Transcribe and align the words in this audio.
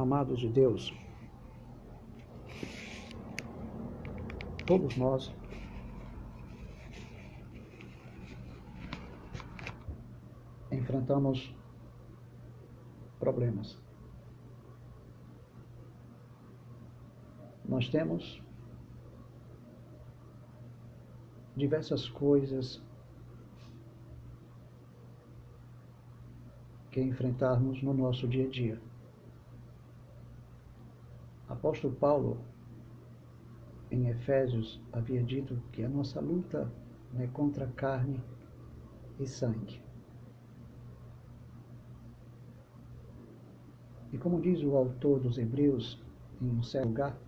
Amados 0.00 0.40
de 0.40 0.48
Deus, 0.48 0.94
todos 4.66 4.96
nós 4.96 5.30
enfrentamos 10.72 11.54
problemas. 13.18 13.78
Nós 17.68 17.86
temos 17.90 18.42
diversas 21.54 22.08
coisas 22.08 22.82
que 26.90 27.02
enfrentarmos 27.02 27.82
no 27.82 27.92
nosso 27.92 28.26
dia 28.26 28.46
a 28.46 28.50
dia. 28.50 28.89
Apóstolo 31.60 31.94
Paulo, 31.96 32.38
em 33.90 34.08
Efésios, 34.08 34.80
havia 34.94 35.22
dito 35.22 35.60
que 35.70 35.84
a 35.84 35.88
nossa 35.90 36.18
luta 36.18 36.72
não 37.12 37.20
é 37.20 37.26
contra 37.26 37.66
carne 37.66 38.18
e 39.18 39.26
sangue. 39.26 39.82
E 44.10 44.16
como 44.16 44.40
diz 44.40 44.62
o 44.62 44.74
autor 44.74 45.20
dos 45.20 45.36
Hebreus, 45.36 46.02
em 46.40 46.48
um 46.48 46.62
certo 46.62 46.88
lugar, 46.88 47.18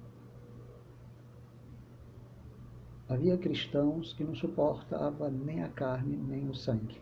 havia 3.11 3.37
cristãos 3.37 4.15
que 4.15 4.25
não 4.25 4.35
suportavam 4.35 5.31
nem 5.31 5.63
a 5.63 5.69
carne 5.69 6.17
nem 6.17 6.49
o 6.49 6.55
sangue. 6.55 6.99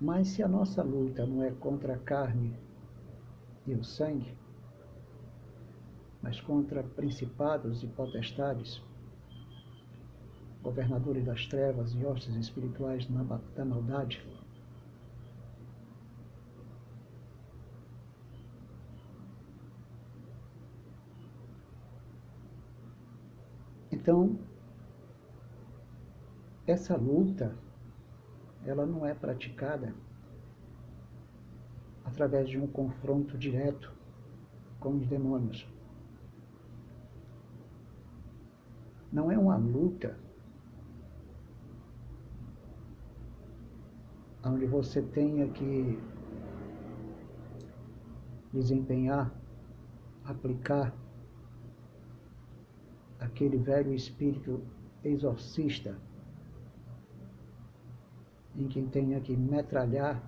Mas 0.00 0.28
se 0.28 0.42
a 0.42 0.48
nossa 0.48 0.82
luta 0.82 1.24
não 1.24 1.42
é 1.42 1.50
contra 1.50 1.94
a 1.94 1.98
carne 1.98 2.54
e 3.66 3.72
o 3.72 3.82
sangue, 3.82 4.36
mas 6.22 6.40
contra 6.40 6.82
principados 6.82 7.82
e 7.82 7.86
potestades, 7.86 8.82
governadores 10.62 11.24
das 11.24 11.46
trevas 11.46 11.94
e 11.94 12.04
hostes 12.04 12.34
espirituais 12.34 13.06
da 13.54 13.64
maldade, 13.64 14.22
Então, 24.06 24.38
essa 26.64 26.96
luta 26.96 27.52
ela 28.66 28.84
não 28.84 29.06
é 29.06 29.14
praticada 29.14 29.94
através 32.04 32.48
de 32.48 32.58
um 32.58 32.66
confronto 32.66 33.38
direto 33.38 33.92
com 34.80 34.96
os 34.96 35.06
demônios. 35.06 35.68
Não 39.12 39.30
é 39.30 39.38
uma 39.38 39.56
luta 39.56 40.18
onde 44.44 44.66
você 44.66 45.00
tenha 45.00 45.48
que 45.48 45.98
desempenhar, 48.52 49.32
aplicar 50.24 50.92
aquele 53.20 53.58
velho 53.58 53.94
espírito 53.94 54.60
exorcista 55.04 55.96
em 58.58 58.68
quem 58.68 58.86
tenha 58.86 59.20
que 59.20 59.36
metralhar 59.36 60.22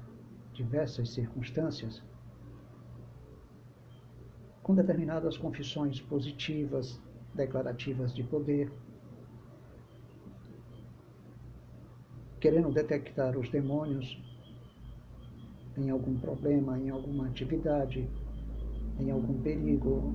diversas 0.52 1.10
circunstâncias, 1.10 2.02
com 4.62 4.74
determinadas 4.74 5.38
confissões 5.38 6.00
positivas, 6.00 7.00
declarativas 7.34 8.14
de 8.14 8.22
poder, 8.22 8.70
querendo 12.40 12.70
detectar 12.70 13.36
os 13.36 13.48
demônios 13.48 14.22
em 15.76 15.90
algum 15.90 16.18
problema, 16.18 16.78
em 16.78 16.90
alguma 16.90 17.26
atividade, 17.26 18.08
em 18.98 19.10
algum 19.10 19.40
perigo, 19.40 20.14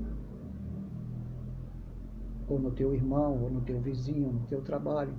ou 2.48 2.60
no 2.60 2.72
teu 2.72 2.94
irmão, 2.94 3.42
ou 3.42 3.50
no 3.50 3.62
teu 3.62 3.80
vizinho, 3.80 4.34
no 4.34 4.46
teu 4.48 4.62
trabalho. 4.62 5.14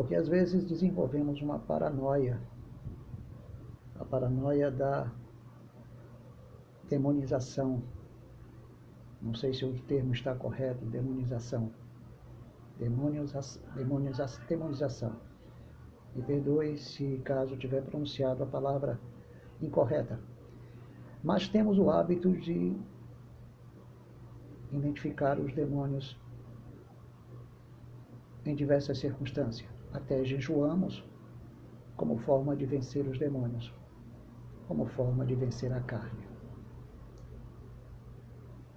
Porque 0.00 0.14
às 0.14 0.28
vezes 0.28 0.64
desenvolvemos 0.64 1.42
uma 1.42 1.58
paranoia, 1.58 2.40
a 3.98 4.02
paranoia 4.02 4.70
da 4.70 5.12
demonização. 6.88 7.82
Não 9.20 9.34
sei 9.34 9.52
se 9.52 9.62
o 9.62 9.78
termo 9.82 10.14
está 10.14 10.34
correto, 10.34 10.86
demonização. 10.86 11.70
Demonização. 12.78 13.62
demonização. 14.48 15.12
Me 16.16 16.22
perdoe 16.22 16.78
se 16.78 17.18
caso 17.18 17.54
tiver 17.58 17.82
pronunciado 17.82 18.42
a 18.42 18.46
palavra 18.46 18.98
incorreta. 19.60 20.18
Mas 21.22 21.46
temos 21.46 21.78
o 21.78 21.90
hábito 21.90 22.32
de 22.32 22.74
identificar 24.72 25.38
os 25.38 25.52
demônios 25.52 26.18
em 28.46 28.54
diversas 28.54 28.96
circunstâncias 28.96 29.79
até 29.92 30.24
jejuamos 30.24 31.04
como 31.96 32.16
forma 32.18 32.56
de 32.56 32.64
vencer 32.64 33.06
os 33.06 33.18
demônios, 33.18 33.74
como 34.66 34.86
forma 34.86 35.26
de 35.26 35.34
vencer 35.34 35.72
a 35.72 35.80
carne. 35.80 36.28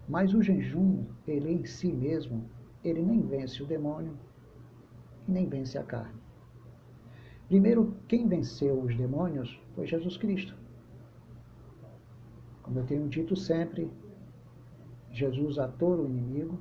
Mas 0.07 0.33
o 0.33 0.41
jejum, 0.41 1.05
ele 1.25 1.51
em 1.51 1.65
si 1.65 1.91
mesmo, 1.91 2.49
ele 2.83 3.01
nem 3.01 3.21
vence 3.21 3.63
o 3.63 3.65
demônio 3.65 4.17
e 5.27 5.31
nem 5.31 5.47
vence 5.47 5.77
a 5.77 5.83
carne. 5.83 6.21
Primeiro, 7.47 7.95
quem 8.07 8.27
venceu 8.27 8.81
os 8.81 8.95
demônios 8.95 9.61
foi 9.75 9.85
Jesus 9.87 10.17
Cristo. 10.17 10.55
Como 12.61 12.79
eu 12.79 12.85
tenho 12.85 13.07
dito 13.07 13.35
sempre, 13.35 13.91
Jesus 15.11 15.59
atou 15.59 16.01
o 16.01 16.05
inimigo, 16.05 16.59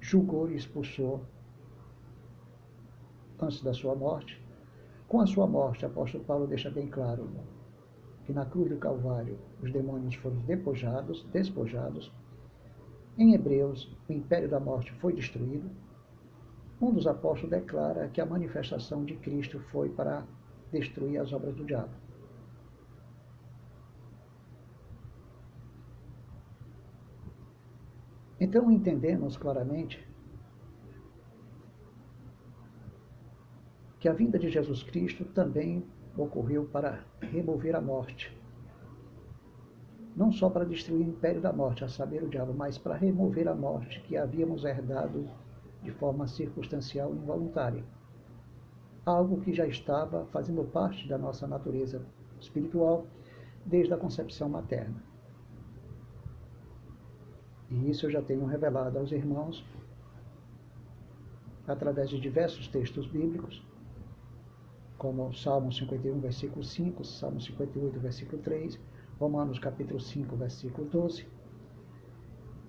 julgou 0.00 0.50
e 0.50 0.56
expulsou 0.56 1.26
antes 3.44 3.62
da 3.62 3.72
sua 3.72 3.94
morte. 3.94 4.42
Com 5.06 5.20
a 5.20 5.26
sua 5.26 5.46
morte, 5.46 5.84
o 5.84 5.88
apóstolo 5.88 6.24
Paulo 6.24 6.46
deixa 6.46 6.70
bem 6.70 6.88
claro 6.88 7.28
que 8.24 8.32
na 8.32 8.46
cruz 8.46 8.70
do 8.70 8.78
Calvário 8.78 9.38
os 9.62 9.70
demônios 9.70 10.14
foram 10.16 10.38
despojados, 10.38 11.24
despojados. 11.32 12.10
Em 13.18 13.34
Hebreus, 13.34 13.94
o 14.08 14.12
império 14.12 14.48
da 14.48 14.58
morte 14.58 14.92
foi 14.92 15.12
destruído. 15.12 15.70
Um 16.80 16.92
dos 16.92 17.06
apóstolos 17.06 17.50
declara 17.50 18.08
que 18.08 18.20
a 18.20 18.26
manifestação 18.26 19.04
de 19.04 19.14
Cristo 19.16 19.60
foi 19.70 19.88
para 19.90 20.26
destruir 20.72 21.18
as 21.18 21.32
obras 21.32 21.54
do 21.54 21.64
diabo. 21.64 21.92
Então 28.40 28.70
entendemos 28.70 29.36
claramente 29.36 30.04
que 34.04 34.08
a 34.10 34.12
vinda 34.12 34.38
de 34.38 34.50
Jesus 34.50 34.82
Cristo 34.82 35.24
também 35.24 35.82
ocorreu 36.14 36.66
para 36.66 37.02
remover 37.22 37.74
a 37.74 37.80
morte. 37.80 38.38
Não 40.14 40.30
só 40.30 40.50
para 40.50 40.66
destruir 40.66 41.06
o 41.06 41.08
império 41.08 41.40
da 41.40 41.54
morte, 41.54 41.84
a 41.84 41.88
saber 41.88 42.22
o 42.22 42.28
diabo, 42.28 42.52
mas 42.52 42.76
para 42.76 42.96
remover 42.96 43.48
a 43.48 43.54
morte 43.54 44.02
que 44.02 44.14
havíamos 44.14 44.62
herdado 44.62 45.26
de 45.82 45.90
forma 45.90 46.26
circunstancial 46.26 47.14
e 47.14 47.16
involuntária. 47.16 47.82
Algo 49.06 49.40
que 49.40 49.54
já 49.54 49.66
estava 49.66 50.26
fazendo 50.26 50.64
parte 50.64 51.08
da 51.08 51.16
nossa 51.16 51.46
natureza 51.46 52.04
espiritual 52.38 53.06
desde 53.64 53.94
a 53.94 53.96
concepção 53.96 54.50
materna. 54.50 55.02
E 57.70 57.88
isso 57.88 58.04
eu 58.04 58.10
já 58.10 58.20
tenho 58.20 58.44
revelado 58.44 58.98
aos 58.98 59.12
irmãos 59.12 59.64
através 61.66 62.10
de 62.10 62.20
diversos 62.20 62.68
textos 62.68 63.06
bíblicos 63.06 63.64
como 65.04 65.34
Salmo 65.34 65.70
51, 65.70 66.18
versículo 66.18 66.64
5, 66.64 67.04
Salmo 67.04 67.38
58, 67.38 68.00
versículo 68.00 68.40
3, 68.40 68.80
Romanos 69.20 69.58
capítulo 69.58 70.00
5, 70.00 70.34
versículo 70.34 70.88
12, 70.88 71.28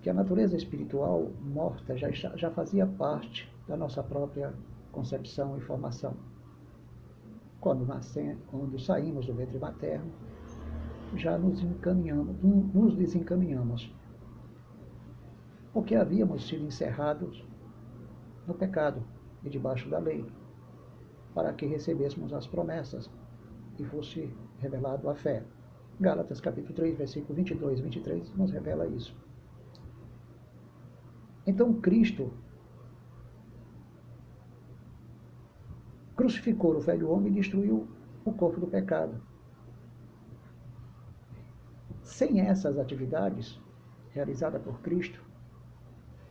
que 0.01 0.09
a 0.09 0.13
natureza 0.13 0.57
espiritual 0.57 1.31
morta 1.41 1.95
já, 1.95 2.11
já 2.11 2.51
fazia 2.51 2.85
parte 2.85 3.49
da 3.69 3.77
nossa 3.77 4.03
própria 4.03 4.53
concepção 4.91 5.57
e 5.57 5.61
formação. 5.61 6.13
Quando, 7.61 7.85
nascemos, 7.85 8.43
quando 8.47 8.77
saímos 8.77 9.27
do 9.27 9.33
ventre 9.33 9.57
materno, 9.57 10.11
já 11.15 11.37
nos 11.37 11.63
encaminhamos, 11.63 12.35
nos 12.43 12.97
desencaminhamos, 12.97 13.89
porque 15.71 15.95
havíamos 15.95 16.45
sido 16.45 16.65
encerrados 16.65 17.45
no 18.45 18.53
pecado 18.53 19.01
e 19.41 19.49
debaixo 19.49 19.89
da 19.89 19.99
lei 19.99 20.25
para 21.35 21.53
que 21.53 21.65
recebêssemos 21.65 22.33
as 22.33 22.47
promessas 22.47 23.11
e 23.77 23.83
fosse 23.83 24.33
revelado 24.57 25.09
a 25.09 25.15
fé. 25.15 25.43
Gálatas 25.99 26.39
capítulo 26.39 26.73
3, 26.73 26.97
versículo 26.97 27.35
22 27.35 27.79
e 27.79 27.83
23 27.83 28.33
nos 28.35 28.51
revela 28.51 28.87
isso. 28.87 29.15
Então 31.45 31.73
Cristo 31.73 32.33
crucificou 36.15 36.75
o 36.75 36.79
velho 36.79 37.09
homem 37.09 37.31
e 37.33 37.35
destruiu 37.35 37.87
o 38.23 38.31
corpo 38.31 38.59
do 38.59 38.67
pecado. 38.67 39.21
Sem 42.01 42.39
essas 42.39 42.79
atividades 42.79 43.59
realizadas 44.11 44.61
por 44.61 44.79
Cristo, 44.79 45.21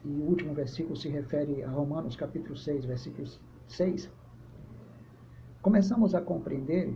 e 0.05 0.09
o 0.09 0.25
último 0.25 0.55
versículo 0.55 0.97
se 0.97 1.09
refere 1.09 1.63
a 1.63 1.69
Romanos 1.69 2.17
capítulo 2.17 2.57
6, 2.57 2.85
versículo 2.85 3.27
6, 3.69 4.11
começamos 5.65 6.15
a 6.15 6.21
compreender 6.21 6.95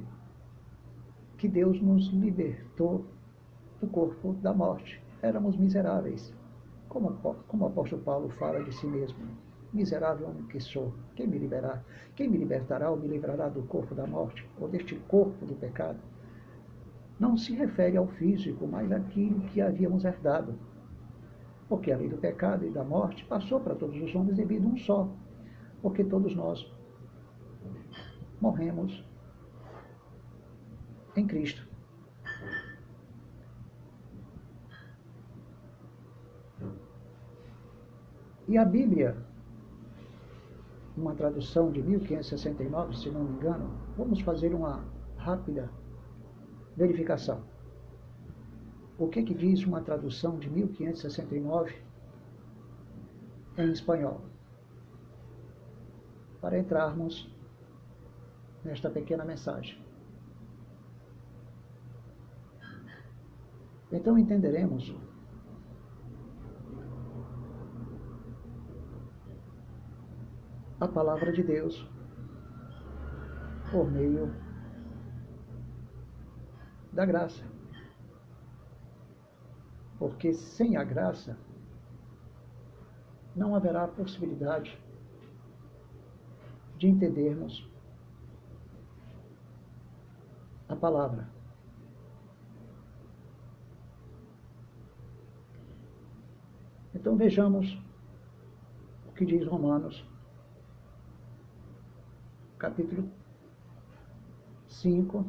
que 1.38 1.48
Deus 1.48 1.80
nos 1.80 2.08
libertou 2.08 3.06
do 3.80 3.86
corpo 3.86 4.34
da 4.42 4.52
morte. 4.52 5.02
Éramos 5.22 5.56
miseráveis. 5.56 6.34
Como, 6.86 7.10
como 7.48 7.64
o 7.64 7.68
apóstolo 7.68 8.02
Paulo 8.02 8.28
fala 8.28 8.62
de 8.62 8.74
si 8.74 8.86
mesmo. 8.86 9.20
Miserável 9.72 10.28
homem 10.28 10.44
que 10.48 10.60
sou, 10.60 10.92
quem 11.16 11.26
me 11.26 11.38
liberará? 11.38 11.82
Quem 12.14 12.28
me 12.28 12.36
libertará 12.36 12.90
ou 12.90 12.98
me 12.98 13.08
livrará 13.08 13.48
do 13.48 13.62
corpo 13.62 13.94
da 13.94 14.06
morte, 14.06 14.46
ou 14.60 14.68
deste 14.68 14.96
corpo 15.08 15.46
do 15.46 15.54
pecado? 15.54 15.98
Não 17.18 17.38
se 17.38 17.54
refere 17.54 17.96
ao 17.96 18.06
físico, 18.06 18.66
mas 18.66 18.92
àquilo 18.92 19.40
que 19.48 19.62
havíamos 19.62 20.04
herdado. 20.04 20.54
Porque 21.70 21.90
a 21.90 21.96
lei 21.96 22.10
do 22.10 22.18
pecado 22.18 22.66
e 22.66 22.70
da 22.70 22.84
morte 22.84 23.24
passou 23.24 23.60
para 23.60 23.74
todos 23.74 23.98
os 23.98 24.14
homens 24.14 24.36
devido 24.36 24.66
a 24.66 24.72
um 24.72 24.76
só. 24.76 25.08
Porque 25.80 26.04
todos 26.04 26.36
nós 26.36 26.70
morremos 28.40 29.04
em 31.16 31.26
Cristo. 31.26 31.66
E 38.46 38.56
a 38.56 38.64
Bíblia, 38.64 39.14
uma 40.96 41.14
tradução 41.14 41.70
de 41.70 41.82
1569, 41.82 42.96
se 42.96 43.10
não 43.10 43.24
me 43.24 43.36
engano, 43.36 43.70
vamos 43.96 44.20
fazer 44.20 44.54
uma 44.54 44.84
rápida 45.18 45.70
verificação. 46.76 47.42
O 48.96 49.06
que, 49.06 49.22
que 49.22 49.34
diz 49.34 49.64
uma 49.66 49.82
tradução 49.82 50.38
de 50.38 50.48
1569 50.48 51.74
em 53.58 53.70
espanhol? 53.70 54.22
Para 56.40 56.58
entrarmos 56.58 57.30
nesta 58.64 58.90
pequena 58.90 59.24
mensagem. 59.24 59.82
Então 63.90 64.18
entenderemos 64.18 64.94
a 70.80 70.86
palavra 70.86 71.32
de 71.32 71.42
Deus 71.42 71.88
por 73.70 73.90
meio 73.90 74.32
da 76.92 77.04
graça. 77.04 77.42
Porque 79.98 80.32
sem 80.32 80.76
a 80.76 80.84
graça 80.84 81.36
não 83.34 83.54
haverá 83.54 83.88
possibilidade 83.88 84.78
de 86.76 86.88
entendermos 86.88 87.68
a 90.68 90.76
palavra. 90.76 91.28
Então 96.94 97.16
vejamos 97.16 97.78
o 99.06 99.12
que 99.12 99.24
diz 99.24 99.46
Romanos, 99.46 100.04
capítulo 102.58 103.08
5, 104.66 105.24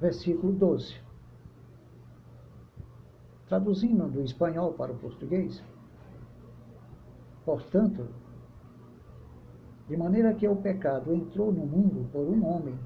versículo 0.00 0.52
12. 0.52 1.02
Traduzindo 3.46 4.08
do 4.08 4.22
espanhol 4.22 4.72
para 4.74 4.92
o 4.92 4.98
português, 4.98 5.62
portanto, 7.44 8.08
de 9.88 9.96
maneira 9.96 10.32
que 10.32 10.48
o 10.48 10.56
pecado 10.56 11.14
entrou 11.14 11.52
no 11.52 11.66
mundo 11.66 12.08
por 12.10 12.26
um 12.26 12.46
homem. 12.46 12.78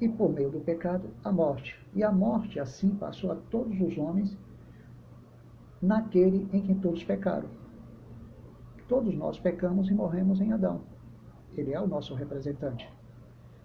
E 0.00 0.08
por 0.08 0.32
meio 0.32 0.50
do 0.50 0.60
pecado, 0.60 1.10
a 1.22 1.30
morte. 1.30 1.78
E 1.94 2.02
a 2.02 2.10
morte, 2.10 2.58
assim, 2.58 2.90
passou 2.96 3.30
a 3.30 3.36
todos 3.36 3.80
os 3.80 3.96
homens 3.96 4.36
naquele 5.80 6.48
em 6.52 6.62
que 6.62 6.74
todos 6.74 7.04
pecaram. 7.04 7.48
Todos 8.88 9.14
nós 9.14 9.38
pecamos 9.38 9.88
e 9.88 9.94
morremos 9.94 10.40
em 10.40 10.52
Adão. 10.52 10.80
Ele 11.56 11.72
é 11.72 11.80
o 11.80 11.86
nosso 11.86 12.14
representante. 12.14 12.88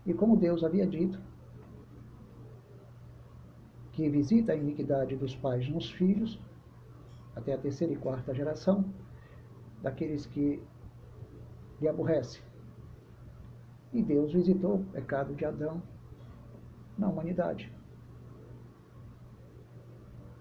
E 0.05 0.13
como 0.13 0.37
Deus 0.37 0.63
havia 0.63 0.85
dito, 0.85 1.19
que 3.97 4.07
visita 4.07 4.51
a 4.51 4.55
iniquidade 4.55 5.15
dos 5.15 5.35
pais 5.35 5.67
nos 5.67 5.89
filhos, 5.89 6.39
até 7.35 7.53
a 7.53 7.57
terceira 7.57 7.91
e 7.91 7.97
quarta 7.97 8.31
geração, 8.31 8.85
daqueles 9.81 10.23
que 10.27 10.61
lhe 11.81 11.87
aborrecem. 11.87 12.39
E 13.91 14.03
Deus 14.03 14.31
visitou 14.31 14.75
o 14.75 14.85
pecado 14.85 15.33
de 15.33 15.43
Adão 15.43 15.81
na 16.95 17.09
humanidade. 17.09 17.73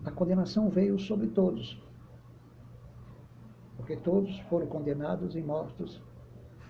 A 0.04 0.10
condenação 0.10 0.68
veio 0.68 0.98
sobre 0.98 1.28
todos, 1.28 1.82
porque 3.78 3.96
todos 3.96 4.38
foram 4.50 4.66
condenados 4.66 5.34
e 5.34 5.40
mortos, 5.40 6.02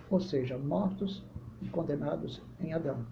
ou 0.08 0.20
seja, 0.20 0.56
mortos 0.56 1.26
e 1.60 1.68
condenados 1.68 2.40
em 2.60 2.72
Adão. 2.72 3.04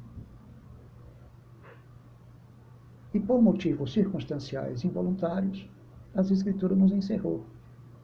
E 3.15 3.21
por 3.21 3.41
motivos 3.41 3.93
circunstanciais 3.93 4.83
involuntários, 4.83 5.71
as 6.13 6.33
Escrituras 6.33 6.77
nos 6.77 6.91
encerrou, 6.91 7.47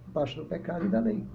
debaixo 0.07 0.37
do 0.41 0.47
pecado 0.47 0.87
e 0.87 0.89
da 0.89 1.01
lei. 1.01 1.27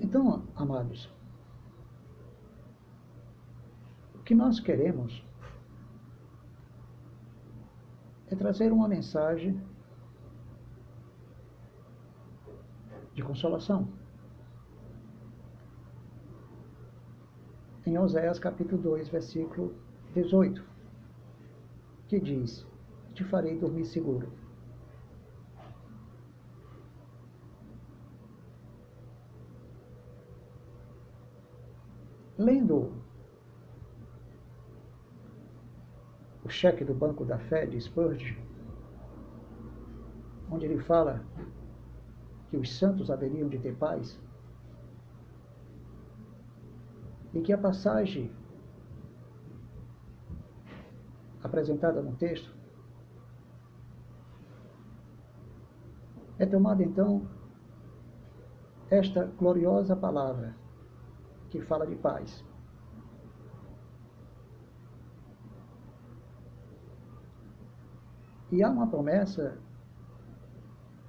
Então, 0.00 0.44
amados, 0.56 1.08
o 4.16 4.18
que 4.24 4.34
nós 4.34 4.58
queremos 4.58 5.24
é 8.26 8.34
trazer 8.34 8.72
uma 8.72 8.88
mensagem 8.88 9.60
de 13.14 13.22
consolação. 13.22 14.05
Em 17.86 17.96
Oséias 17.96 18.40
capítulo 18.40 18.82
2, 18.82 19.08
versículo 19.08 19.72
18, 20.12 20.62
que 22.08 22.18
diz: 22.18 22.66
Te 23.14 23.22
farei 23.22 23.56
dormir 23.56 23.84
seguro. 23.84 24.28
Lendo 32.36 32.92
o 36.44 36.48
cheque 36.48 36.84
do 36.84 36.92
Banco 36.92 37.24
da 37.24 37.38
Fé 37.38 37.66
de 37.66 37.80
Spurgeon, 37.80 38.36
onde 40.50 40.66
ele 40.66 40.80
fala 40.80 41.24
que 42.50 42.56
os 42.56 42.76
santos 42.76 43.10
haveriam 43.10 43.48
de 43.48 43.58
ter 43.58 43.76
paz, 43.76 44.18
em 47.36 47.42
que 47.42 47.52
a 47.52 47.58
passagem 47.58 48.32
apresentada 51.42 52.00
no 52.00 52.16
texto 52.16 52.50
é 56.38 56.46
tomada 56.46 56.82
então 56.82 57.28
esta 58.88 59.26
gloriosa 59.26 59.94
palavra 59.94 60.56
que 61.50 61.60
fala 61.60 61.86
de 61.86 61.94
paz. 61.96 62.42
E 68.50 68.62
há 68.62 68.70
uma 68.70 68.86
promessa 68.86 69.58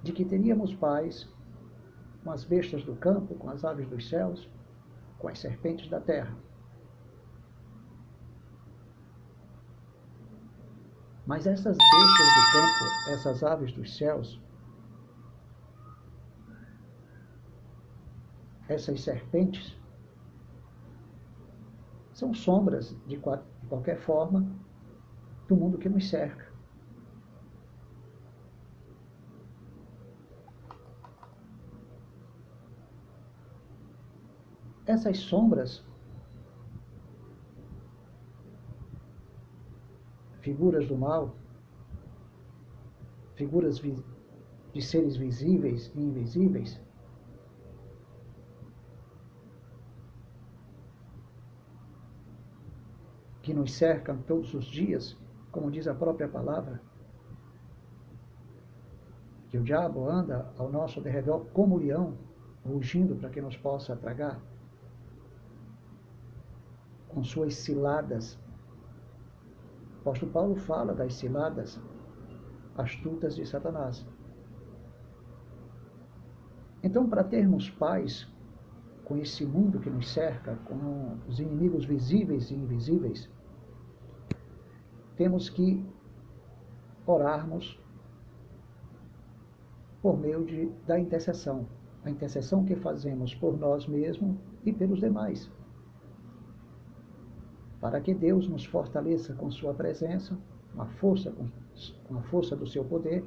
de 0.02 0.12
que 0.12 0.26
teríamos 0.26 0.74
paz 0.74 1.26
com 2.22 2.30
as 2.30 2.44
bestas 2.44 2.84
do 2.84 2.94
campo, 2.96 3.34
com 3.36 3.48
as 3.48 3.64
aves 3.64 3.88
dos 3.88 4.06
céus, 4.10 4.46
com 5.18 5.28
as 5.28 5.38
serpentes 5.38 5.88
da 5.88 6.00
terra. 6.00 6.36
Mas 11.26 11.46
essas 11.46 11.76
bestas 11.76 12.34
do 12.34 12.52
campo, 12.52 13.10
essas 13.10 13.42
aves 13.42 13.72
dos 13.72 13.96
céus, 13.96 14.40
essas 18.66 19.00
serpentes, 19.02 19.76
são 22.14 22.32
sombras, 22.32 22.96
de, 23.06 23.16
de 23.16 23.68
qualquer 23.68 23.98
forma, 23.98 24.50
do 25.46 25.54
mundo 25.54 25.78
que 25.78 25.88
nos 25.88 26.08
cerca. 26.08 26.47
Essas 34.88 35.18
sombras, 35.18 35.84
figuras 40.40 40.88
do 40.88 40.96
mal, 40.96 41.36
figuras 43.34 43.82
de 44.72 44.80
seres 44.80 45.14
visíveis 45.14 45.92
e 45.94 46.00
invisíveis, 46.00 46.80
que 53.42 53.52
nos 53.52 53.74
cercam 53.74 54.22
todos 54.22 54.54
os 54.54 54.64
dias, 54.64 55.18
como 55.52 55.70
diz 55.70 55.86
a 55.86 55.94
própria 55.94 56.28
palavra, 56.28 56.80
que 59.50 59.58
o 59.58 59.62
diabo 59.62 60.08
anda 60.08 60.50
ao 60.56 60.72
nosso 60.72 60.98
derredor 61.02 61.44
como 61.52 61.76
leão, 61.76 62.16
rugindo 62.64 63.14
para 63.16 63.28
que 63.28 63.42
nos 63.42 63.54
possa 63.54 63.94
tragar 63.94 64.40
com 67.08 67.24
suas 67.24 67.54
ciladas. 67.54 68.38
O 69.96 70.00
apóstolo 70.00 70.32
Paulo 70.32 70.56
fala 70.56 70.94
das 70.94 71.14
ciladas 71.14 71.80
astutas 72.76 73.34
de 73.34 73.44
Satanás. 73.44 74.06
Então, 76.82 77.08
para 77.08 77.24
termos 77.24 77.68
paz 77.70 78.28
com 79.04 79.16
esse 79.16 79.44
mundo 79.44 79.80
que 79.80 79.90
nos 79.90 80.12
cerca, 80.12 80.56
com 80.66 81.16
os 81.26 81.40
inimigos 81.40 81.84
visíveis 81.84 82.50
e 82.50 82.54
invisíveis, 82.54 83.28
temos 85.16 85.48
que 85.48 85.84
orarmos 87.04 87.80
por 90.00 90.16
meio 90.16 90.44
de, 90.44 90.66
da 90.86 90.98
intercessão. 91.00 91.66
A 92.04 92.10
intercessão 92.10 92.64
que 92.64 92.76
fazemos 92.76 93.34
por 93.34 93.58
nós 93.58 93.88
mesmos 93.88 94.36
e 94.64 94.72
pelos 94.72 95.00
demais 95.00 95.50
para 97.80 98.00
que 98.00 98.14
Deus 98.14 98.48
nos 98.48 98.64
fortaleça 98.64 99.34
com 99.34 99.50
Sua 99.50 99.72
presença, 99.72 100.36
com 100.74 100.82
a 100.82 100.86
força, 100.86 101.32
com 102.06 102.16
a 102.16 102.22
força 102.22 102.56
do 102.56 102.66
Seu 102.66 102.84
poder 102.84 103.24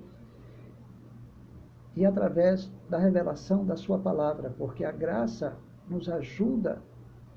e 1.95 2.05
através 2.05 2.71
da 2.89 2.97
revelação 2.97 3.65
da 3.65 3.75
Sua 3.75 3.99
palavra, 3.99 4.53
porque 4.57 4.83
a 4.83 4.91
graça 4.91 5.57
nos 5.89 6.09
ajuda 6.09 6.81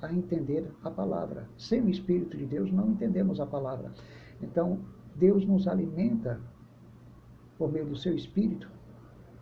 a 0.01 0.13
entender 0.13 0.71
a 0.83 0.91
palavra. 0.91 1.49
Sem 1.57 1.81
o 1.81 1.89
Espírito 1.89 2.37
de 2.37 2.47
Deus 2.47 2.71
não 2.71 2.91
entendemos 2.91 3.41
a 3.41 3.47
palavra. 3.47 3.93
Então, 4.43 4.81
Deus 5.15 5.47
nos 5.47 5.67
alimenta 5.67 6.41
por 7.57 7.73
meio 7.73 7.87
do 7.87 7.97
Seu 7.97 8.15
Espírito 8.15 8.71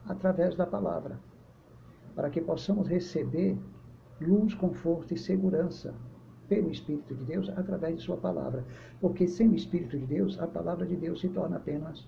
através 0.06 0.54
da 0.54 0.66
palavra, 0.66 1.18
para 2.14 2.28
que 2.28 2.40
possamos 2.40 2.88
receber 2.88 3.58
luz, 4.20 4.54
conforto 4.54 5.14
e 5.14 5.18
segurança 5.18 5.94
pelo 6.52 6.70
Espírito 6.70 7.14
de 7.14 7.24
Deus 7.24 7.48
através 7.48 7.96
de 7.96 8.02
Sua 8.02 8.18
palavra. 8.18 8.62
Porque 9.00 9.26
sem 9.26 9.48
o 9.48 9.54
Espírito 9.54 9.98
de 9.98 10.04
Deus, 10.04 10.38
a 10.38 10.46
palavra 10.46 10.86
de 10.86 10.94
Deus 10.94 11.20
se 11.22 11.28
torna 11.30 11.56
apenas, 11.56 12.06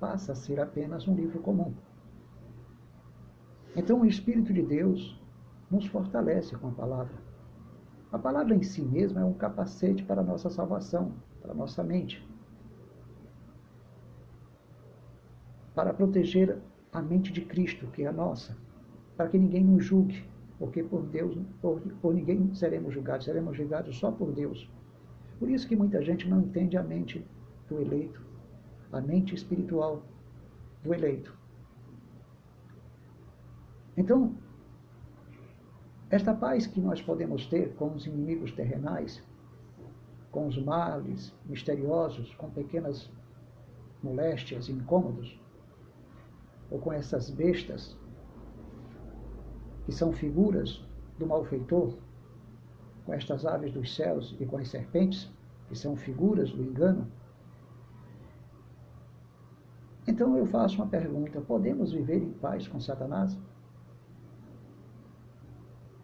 passa 0.00 0.32
a 0.32 0.34
ser 0.34 0.58
apenas 0.58 1.06
um 1.06 1.14
livro 1.14 1.38
comum. 1.40 1.74
Então 3.76 4.00
o 4.00 4.06
Espírito 4.06 4.54
de 4.54 4.62
Deus 4.62 5.20
nos 5.70 5.84
fortalece 5.86 6.56
com 6.56 6.68
a 6.68 6.72
palavra. 6.72 7.14
A 8.10 8.18
palavra 8.18 8.54
em 8.54 8.62
si 8.62 8.80
mesma 8.80 9.20
é 9.20 9.24
um 9.24 9.34
capacete 9.34 10.02
para 10.02 10.22
a 10.22 10.24
nossa 10.24 10.48
salvação, 10.48 11.12
para 11.42 11.52
a 11.52 11.54
nossa 11.54 11.82
mente. 11.82 12.26
Para 15.74 15.92
proteger 15.92 16.56
a 16.90 17.02
mente 17.02 17.30
de 17.30 17.42
Cristo, 17.42 17.88
que 17.88 18.04
é 18.04 18.06
a 18.06 18.12
nossa, 18.12 18.56
para 19.14 19.28
que 19.28 19.36
ninguém 19.36 19.64
nos 19.64 19.84
julgue, 19.84 20.24
porque 20.58 20.82
por 20.82 21.02
Deus, 21.02 21.36
por, 21.60 21.80
por 21.80 22.14
ninguém 22.14 22.54
seremos 22.54 22.94
julgados, 22.94 23.24
seremos 23.24 23.56
julgados 23.56 23.98
só 23.98 24.10
por 24.10 24.32
Deus. 24.32 24.70
Por 25.38 25.50
isso 25.50 25.66
que 25.66 25.76
muita 25.76 26.02
gente 26.02 26.28
não 26.28 26.40
entende 26.40 26.76
a 26.76 26.82
mente 26.82 27.26
do 27.68 27.80
eleito, 27.80 28.22
a 28.92 29.00
mente 29.00 29.34
espiritual 29.34 30.02
do 30.82 30.94
eleito. 30.94 31.36
Então, 33.96 34.34
esta 36.10 36.34
paz 36.34 36.66
que 36.66 36.80
nós 36.80 37.02
podemos 37.02 37.46
ter 37.46 37.74
com 37.74 37.92
os 37.92 38.06
inimigos 38.06 38.52
terrenais, 38.52 39.22
com 40.30 40.46
os 40.46 40.56
males 40.62 41.34
misteriosos, 41.46 42.34
com 42.34 42.50
pequenas 42.50 43.10
moléstias, 44.02 44.68
incômodos, 44.68 45.40
ou 46.70 46.78
com 46.78 46.92
essas 46.92 47.30
bestas 47.30 47.96
que 49.84 49.92
são 49.92 50.12
figuras 50.12 50.82
do 51.18 51.26
malfeitor, 51.26 51.94
com 53.04 53.12
estas 53.12 53.44
aves 53.44 53.72
dos 53.72 53.94
céus 53.94 54.34
e 54.40 54.46
com 54.46 54.56
as 54.56 54.68
serpentes, 54.68 55.30
que 55.68 55.76
são 55.76 55.96
figuras 55.96 56.50
do 56.50 56.62
engano. 56.62 57.06
Então 60.06 60.36
eu 60.36 60.46
faço 60.46 60.76
uma 60.76 60.86
pergunta: 60.86 61.40
podemos 61.40 61.92
viver 61.92 62.22
em 62.22 62.32
paz 62.32 62.66
com 62.68 62.80
Satanás? 62.80 63.38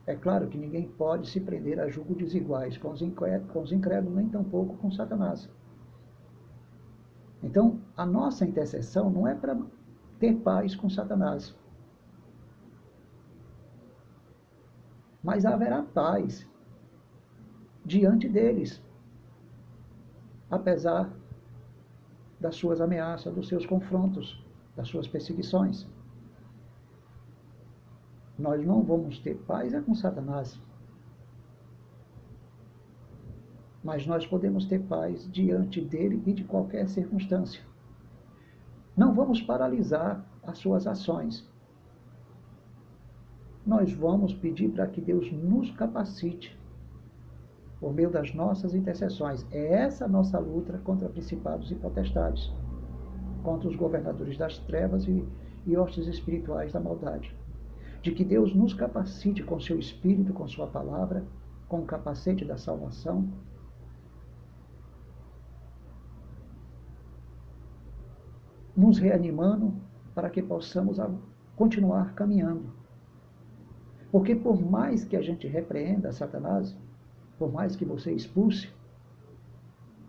É 0.06 0.14
claro 0.16 0.48
que 0.48 0.58
ninguém 0.58 0.88
pode 0.88 1.28
se 1.28 1.40
prender 1.40 1.78
a 1.78 1.88
julgo 1.88 2.14
desiguais 2.14 2.76
com 2.76 2.90
os 2.90 3.00
incrédulos, 3.72 4.16
nem 4.16 4.28
tampouco 4.28 4.76
com 4.78 4.90
Satanás. 4.90 5.48
Então, 7.42 7.80
a 7.96 8.04
nossa 8.04 8.44
intercessão 8.44 9.08
não 9.08 9.26
é 9.26 9.34
para 9.34 9.56
ter 10.18 10.34
paz 10.40 10.74
com 10.74 10.90
Satanás. 10.90 11.54
Mas 15.22 15.44
haverá 15.44 15.82
paz 15.82 16.48
diante 17.84 18.28
deles, 18.28 18.82
apesar 20.50 21.10
das 22.38 22.56
suas 22.56 22.80
ameaças, 22.80 23.34
dos 23.34 23.48
seus 23.48 23.66
confrontos, 23.66 24.42
das 24.74 24.88
suas 24.88 25.06
perseguições. 25.06 25.86
Nós 28.38 28.64
não 28.64 28.82
vamos 28.82 29.18
ter 29.18 29.34
paz 29.34 29.74
é 29.74 29.80
com 29.82 29.94
Satanás. 29.94 30.58
Mas 33.84 34.06
nós 34.06 34.26
podemos 34.26 34.64
ter 34.64 34.80
paz 34.80 35.30
diante 35.30 35.80
dele 35.80 36.22
e 36.26 36.32
de 36.32 36.44
qualquer 36.44 36.88
circunstância. 36.88 37.62
Não 38.96 39.14
vamos 39.14 39.42
paralisar 39.42 40.24
as 40.42 40.58
suas 40.58 40.86
ações, 40.86 41.46
nós 43.66 43.92
vamos 43.92 44.32
pedir 44.32 44.70
para 44.70 44.86
que 44.86 45.00
Deus 45.00 45.30
nos 45.32 45.70
capacite 45.72 46.58
por 47.78 47.92
meio 47.92 48.10
das 48.10 48.34
nossas 48.34 48.74
intercessões. 48.74 49.46
É 49.50 49.74
essa 49.74 50.04
a 50.04 50.08
nossa 50.08 50.38
luta 50.38 50.78
contra 50.78 51.08
principados 51.08 51.70
e 51.70 51.74
potestades, 51.74 52.52
contra 53.42 53.68
os 53.68 53.76
governadores 53.76 54.36
das 54.36 54.58
trevas 54.58 55.06
e, 55.06 55.26
e 55.66 55.76
hostes 55.76 56.06
espirituais 56.06 56.72
da 56.72 56.80
maldade. 56.80 57.34
De 58.02 58.12
que 58.12 58.24
Deus 58.24 58.54
nos 58.54 58.72
capacite 58.72 59.42
com 59.42 59.60
seu 59.60 59.78
Espírito, 59.78 60.32
com 60.32 60.48
sua 60.48 60.66
palavra, 60.66 61.24
com 61.68 61.80
o 61.80 61.86
capacete 61.86 62.44
da 62.44 62.56
salvação, 62.56 63.28
nos 68.74 68.98
reanimando 68.98 69.74
para 70.14 70.30
que 70.30 70.42
possamos 70.42 70.98
continuar 71.54 72.14
caminhando 72.14 72.79
porque 74.10 74.34
por 74.34 74.60
mais 74.60 75.04
que 75.04 75.16
a 75.16 75.22
gente 75.22 75.46
repreenda 75.46 76.12
Satanás, 76.12 76.76
por 77.38 77.52
mais 77.52 77.76
que 77.76 77.84
você 77.84 78.12
expulse, 78.12 78.68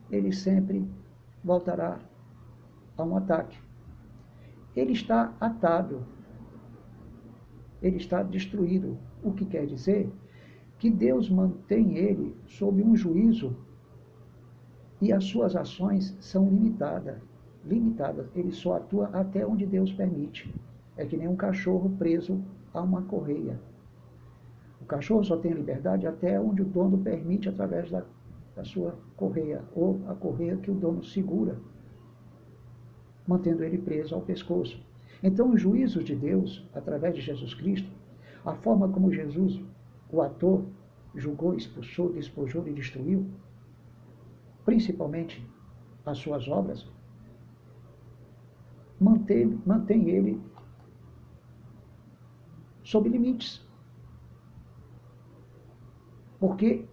ele 0.10 0.34
sempre 0.34 0.86
voltará 1.44 2.00
a 2.98 3.04
um 3.04 3.16
ataque. 3.16 3.58
Ele 4.76 4.94
está 4.94 5.34
atado, 5.40 6.06
ele 7.82 7.98
está 7.98 8.24
destruído. 8.24 8.98
O 9.24 9.32
que 9.32 9.46
quer 9.46 9.66
dizer 9.66 10.12
que 10.80 10.90
Deus 10.90 11.30
mantém 11.30 11.96
ele 11.96 12.36
sob 12.48 12.82
um 12.84 12.96
juízo 12.96 13.56
e 15.00 15.14
as 15.14 15.24
suas 15.26 15.56
ações 15.56 16.16
são 16.20 16.50
limitadas. 16.50 17.22
Limitadas. 17.64 18.28
Ele 18.36 18.52
só 18.52 18.78
atua 18.78 19.08
até 19.14 19.46
onde 19.46 19.66
Deus 19.66 19.92
permite. 19.94 20.54
É 20.98 21.06
que 21.06 21.16
nem 21.16 21.28
um 21.28 21.36
cachorro 21.36 21.90
preso 21.98 22.42
a 22.74 22.82
uma 22.82 23.04
correia. 23.04 23.60
O 24.82 24.86
cachorro 24.86 25.24
só 25.24 25.38
tem 25.38 25.54
liberdade 25.54 26.08
até 26.08 26.40
onde 26.40 26.62
o 26.62 26.66
dono 26.66 26.98
permite 26.98 27.48
através 27.48 27.90
da, 27.90 28.04
da 28.56 28.64
sua 28.64 28.98
correia, 29.16 29.64
ou 29.76 30.02
a 30.08 30.16
correia 30.16 30.58
que 30.58 30.72
o 30.72 30.76
dono 30.76 31.04
segura. 31.04 31.58
mantendo 33.28 33.64
ele 33.64 33.78
preso 33.78 34.16
ao 34.16 34.22
pescoço. 34.22 34.84
Então, 35.24 35.54
os 35.54 35.62
juízos 35.62 36.04
de 36.04 36.16
Deus, 36.16 36.68
através 36.74 37.16
de 37.16 37.22
Jesus 37.22 37.54
Cristo, 37.54 37.90
a 38.44 38.56
forma 38.56 38.90
como 38.90 39.14
Jesus, 39.14 39.62
o 40.12 40.22
ator, 40.22 40.66
julgou, 41.16 41.54
expulsou, 41.54 42.12
despojou 42.12 42.68
e 42.68 42.74
destruiu, 42.74 43.30
principalmente 44.66 45.46
as 46.06 46.18
suas 46.18 46.48
obras, 46.48 46.90
mantém, 49.00 49.60
mantém 49.66 50.10
ele 50.10 50.42
sob 52.84 53.08
limites. 53.08 53.64
Porque 56.42 56.88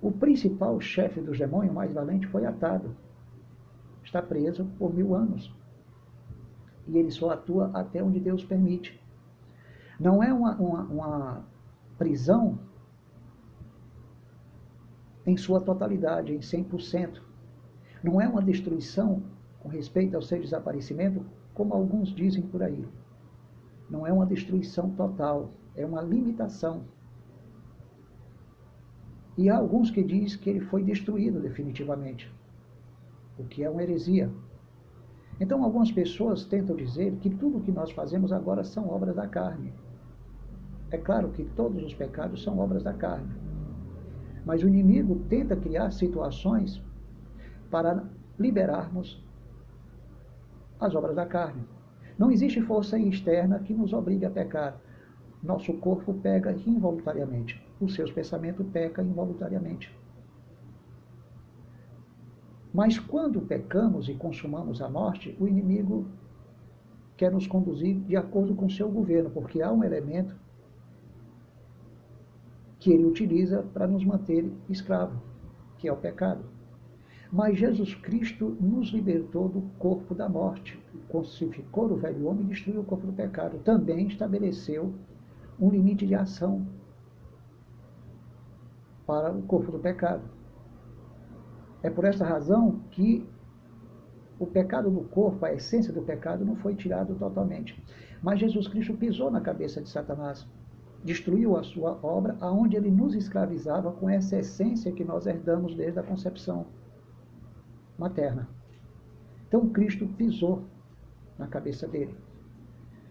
o 0.00 0.12
principal 0.12 0.80
chefe 0.80 1.20
dos 1.20 1.36
demônios, 1.36 1.74
mais 1.74 1.92
valente, 1.92 2.28
foi 2.28 2.46
atado. 2.46 2.94
Está 4.04 4.22
preso 4.22 4.66
por 4.78 4.94
mil 4.94 5.16
anos. 5.16 5.52
E 6.86 6.96
ele 6.96 7.10
só 7.10 7.30
atua 7.30 7.72
até 7.74 8.00
onde 8.00 8.20
Deus 8.20 8.44
permite. 8.44 8.98
Não 9.98 10.22
é 10.22 10.32
uma, 10.32 10.54
uma, 10.54 10.82
uma 10.84 11.44
prisão 11.98 12.60
em 15.26 15.36
sua 15.36 15.60
totalidade, 15.60 16.32
em 16.32 16.38
100%. 16.38 17.20
Não 18.00 18.20
é 18.20 18.28
uma 18.28 18.40
destruição 18.40 19.24
com 19.58 19.68
respeito 19.68 20.14
ao 20.14 20.22
seu 20.22 20.40
desaparecimento, 20.40 21.26
como 21.52 21.74
alguns 21.74 22.10
dizem 22.14 22.42
por 22.42 22.62
aí. 22.62 22.86
Não 23.90 24.06
é 24.06 24.12
uma 24.12 24.24
destruição 24.24 24.88
total, 24.90 25.50
é 25.74 25.84
uma 25.84 26.00
limitação. 26.00 26.84
E 29.38 29.48
há 29.48 29.56
alguns 29.56 29.88
que 29.88 30.02
dizem 30.02 30.36
que 30.40 30.50
ele 30.50 30.58
foi 30.58 30.82
destruído 30.82 31.38
definitivamente, 31.38 32.28
o 33.38 33.44
que 33.44 33.62
é 33.62 33.70
uma 33.70 33.84
heresia. 33.84 34.28
Então, 35.40 35.62
algumas 35.62 35.92
pessoas 35.92 36.44
tentam 36.44 36.74
dizer 36.74 37.14
que 37.20 37.30
tudo 37.30 37.58
o 37.58 37.60
que 37.60 37.70
nós 37.70 37.92
fazemos 37.92 38.32
agora 38.32 38.64
são 38.64 38.88
obras 38.90 39.14
da 39.14 39.28
carne. 39.28 39.72
É 40.90 40.98
claro 40.98 41.28
que 41.28 41.44
todos 41.44 41.84
os 41.84 41.94
pecados 41.94 42.42
são 42.42 42.58
obras 42.58 42.82
da 42.82 42.92
carne. 42.92 43.32
Mas 44.44 44.64
o 44.64 44.68
inimigo 44.68 45.20
tenta 45.28 45.54
criar 45.54 45.92
situações 45.92 46.82
para 47.70 48.02
liberarmos 48.36 49.24
as 50.80 50.96
obras 50.96 51.14
da 51.14 51.26
carne. 51.26 51.62
Não 52.18 52.32
existe 52.32 52.60
força 52.60 52.98
externa 52.98 53.60
que 53.60 53.72
nos 53.72 53.92
obrigue 53.92 54.24
a 54.24 54.30
pecar. 54.30 54.80
Nosso 55.40 55.74
corpo 55.74 56.12
pega 56.14 56.56
involuntariamente. 56.66 57.67
Os 57.80 57.94
seus 57.94 58.10
pensamentos 58.10 58.66
pecam 58.72 59.04
involuntariamente. 59.04 59.96
Mas 62.72 62.98
quando 62.98 63.40
pecamos 63.40 64.08
e 64.08 64.14
consumamos 64.14 64.82
a 64.82 64.88
morte, 64.88 65.36
o 65.40 65.48
inimigo 65.48 66.06
quer 67.16 67.32
nos 67.32 67.46
conduzir 67.46 67.98
de 68.00 68.16
acordo 68.16 68.54
com 68.54 68.66
o 68.66 68.70
seu 68.70 68.88
governo, 68.88 69.30
porque 69.30 69.60
há 69.62 69.72
um 69.72 69.82
elemento 69.82 70.36
que 72.78 72.92
ele 72.92 73.04
utiliza 73.04 73.62
para 73.74 73.86
nos 73.86 74.04
manter 74.04 74.52
escravo, 74.68 75.20
que 75.78 75.88
é 75.88 75.92
o 75.92 75.96
pecado. 75.96 76.44
Mas 77.30 77.58
Jesus 77.58 77.94
Cristo 77.94 78.56
nos 78.60 78.88
libertou 78.88 79.48
do 79.48 79.62
corpo 79.78 80.14
da 80.14 80.28
morte, 80.28 80.80
crucificou 81.08 81.90
o 81.90 81.96
velho 81.96 82.26
homem 82.26 82.44
e 82.44 82.48
destruiu 82.48 82.80
o 82.80 82.84
corpo 82.84 83.06
do 83.06 83.12
pecado. 83.12 83.58
Também 83.58 84.06
estabeleceu 84.06 84.94
um 85.60 85.68
limite 85.68 86.06
de 86.06 86.14
ação 86.14 86.66
para 89.08 89.32
o 89.32 89.40
corpo 89.44 89.72
do 89.72 89.78
pecado. 89.78 90.22
É 91.82 91.88
por 91.88 92.04
essa 92.04 92.26
razão 92.26 92.80
que 92.90 93.26
o 94.38 94.46
pecado 94.46 94.90
do 94.90 95.00
corpo, 95.08 95.46
a 95.46 95.54
essência 95.54 95.90
do 95.90 96.02
pecado, 96.02 96.44
não 96.44 96.54
foi 96.56 96.74
tirado 96.74 97.14
totalmente. 97.14 97.82
Mas 98.22 98.38
Jesus 98.38 98.68
Cristo 98.68 98.92
pisou 98.92 99.30
na 99.30 99.40
cabeça 99.40 99.80
de 99.80 99.88
Satanás, 99.88 100.46
destruiu 101.02 101.56
a 101.56 101.62
sua 101.62 101.98
obra, 102.02 102.36
aonde 102.38 102.76
ele 102.76 102.90
nos 102.90 103.14
escravizava 103.14 103.90
com 103.92 104.10
essa 104.10 104.36
essência 104.36 104.92
que 104.92 105.04
nós 105.04 105.26
herdamos 105.26 105.74
desde 105.74 105.98
a 105.98 106.02
concepção 106.02 106.66
materna. 107.96 108.46
Então 109.46 109.70
Cristo 109.70 110.06
pisou 110.06 110.64
na 111.38 111.46
cabeça 111.46 111.88
dele. 111.88 112.14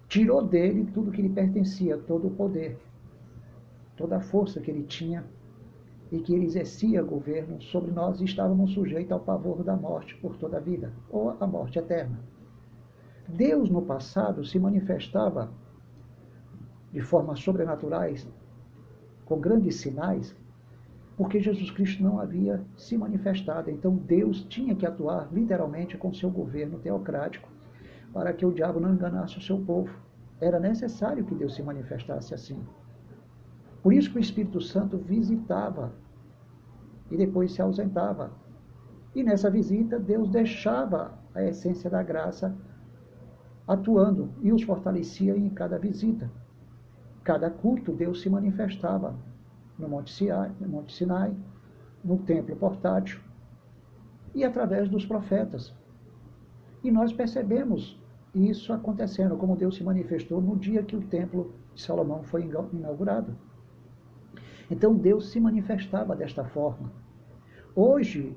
Tirou 0.08 0.46
dele 0.46 0.88
tudo 0.94 1.12
que 1.12 1.24
lhe 1.24 1.30
pertencia, 1.30 1.98
todo 1.98 2.28
o 2.28 2.32
poder, 2.36 2.78
toda 3.96 4.18
a 4.18 4.22
força 4.22 4.62
que 4.62 4.70
ele 4.70 4.84
tinha 4.84 5.26
e 6.12 6.20
que 6.20 6.34
ele 6.34 6.46
exercia 6.46 7.02
governo 7.02 7.62
sobre 7.62 7.92
nós 7.92 8.22
e 8.22 8.26
estávamos 8.26 8.74
sujeitos 8.74 9.12
ao 9.12 9.20
pavor 9.20 9.64
da 9.64 9.76
morte 9.76 10.16
por 10.18 10.38
toda 10.38 10.58
a 10.58 10.62
vida, 10.62 10.94
ou 11.10 11.36
a 11.40 11.48
morte 11.48 11.80
eterna. 11.80 12.20
Deus 13.28 13.70
no 13.70 13.82
passado 13.82 14.46
se 14.46 14.58
manifestava 14.58 15.52
de 16.94 17.02
formas 17.02 17.40
sobrenaturais, 17.42 18.28
com 19.26 19.40
grandes 19.40 19.76
sinais, 19.76 20.34
porque 21.18 21.42
Jesus 21.42 21.70
Cristo 21.72 22.02
não 22.02 22.20
havia 22.20 22.64
se 22.78 22.98
manifestado. 22.98 23.70
Então 23.70 23.96
Deus 23.96 24.46
tinha 24.46 24.76
que 24.76 24.86
atuar 24.86 25.28
literalmente 25.32 25.98
com 25.98 26.14
seu 26.14 26.30
governo 26.30 26.80
teocrático 26.80 27.50
para 28.14 28.32
que 28.32 28.46
o 28.46 28.52
diabo 28.54 28.80
não 28.80 28.94
enganasse 28.94 29.38
o 29.38 29.42
seu 29.42 29.60
povo. 29.60 29.94
Era 30.40 30.60
necessário 30.60 31.26
que 31.26 31.36
Deus 31.36 31.56
se 31.56 31.64
manifestasse 31.64 32.34
assim. 32.34 32.64
Por 33.88 33.94
isso 33.94 34.12
que 34.12 34.18
o 34.18 34.20
Espírito 34.20 34.60
Santo 34.60 34.98
visitava 34.98 35.94
e 37.10 37.16
depois 37.16 37.54
se 37.54 37.62
ausentava. 37.62 38.34
E 39.16 39.24
nessa 39.24 39.50
visita, 39.50 39.98
Deus 39.98 40.30
deixava 40.30 41.18
a 41.34 41.42
essência 41.42 41.90
da 41.90 42.04
graça 42.04 42.54
atuando 43.66 44.30
e 44.42 44.52
os 44.52 44.62
fortalecia 44.64 45.38
em 45.38 45.50
cada 45.50 45.80
visita. 45.80 46.30
Cada 47.24 47.50
culto, 47.50 47.94
Deus 47.94 48.20
se 48.20 48.30
manifestava 48.30 49.16
no 49.80 49.88
Monte, 49.88 50.12
Sinai, 50.12 51.34
no 52.04 52.18
templo 52.18 52.58
portátil 52.58 53.22
e 54.36 54.44
através 54.44 54.90
dos 54.90 55.06
profetas. 55.06 55.74
E 56.84 56.92
nós 56.92 57.14
percebemos 57.14 57.98
isso 58.36 58.74
acontecendo, 58.74 59.38
como 59.38 59.56
Deus 59.56 59.78
se 59.78 59.84
manifestou 59.86 60.42
no 60.42 60.58
dia 60.58 60.84
que 60.84 60.98
o 60.98 61.08
templo 61.08 61.54
de 61.74 61.82
Salomão 61.82 62.22
foi 62.24 62.52
inaugurado. 62.74 63.47
Então 64.70 64.94
Deus 64.94 65.30
se 65.30 65.40
manifestava 65.40 66.16
desta 66.16 66.44
forma. 66.44 66.92
Hoje, 67.76 68.36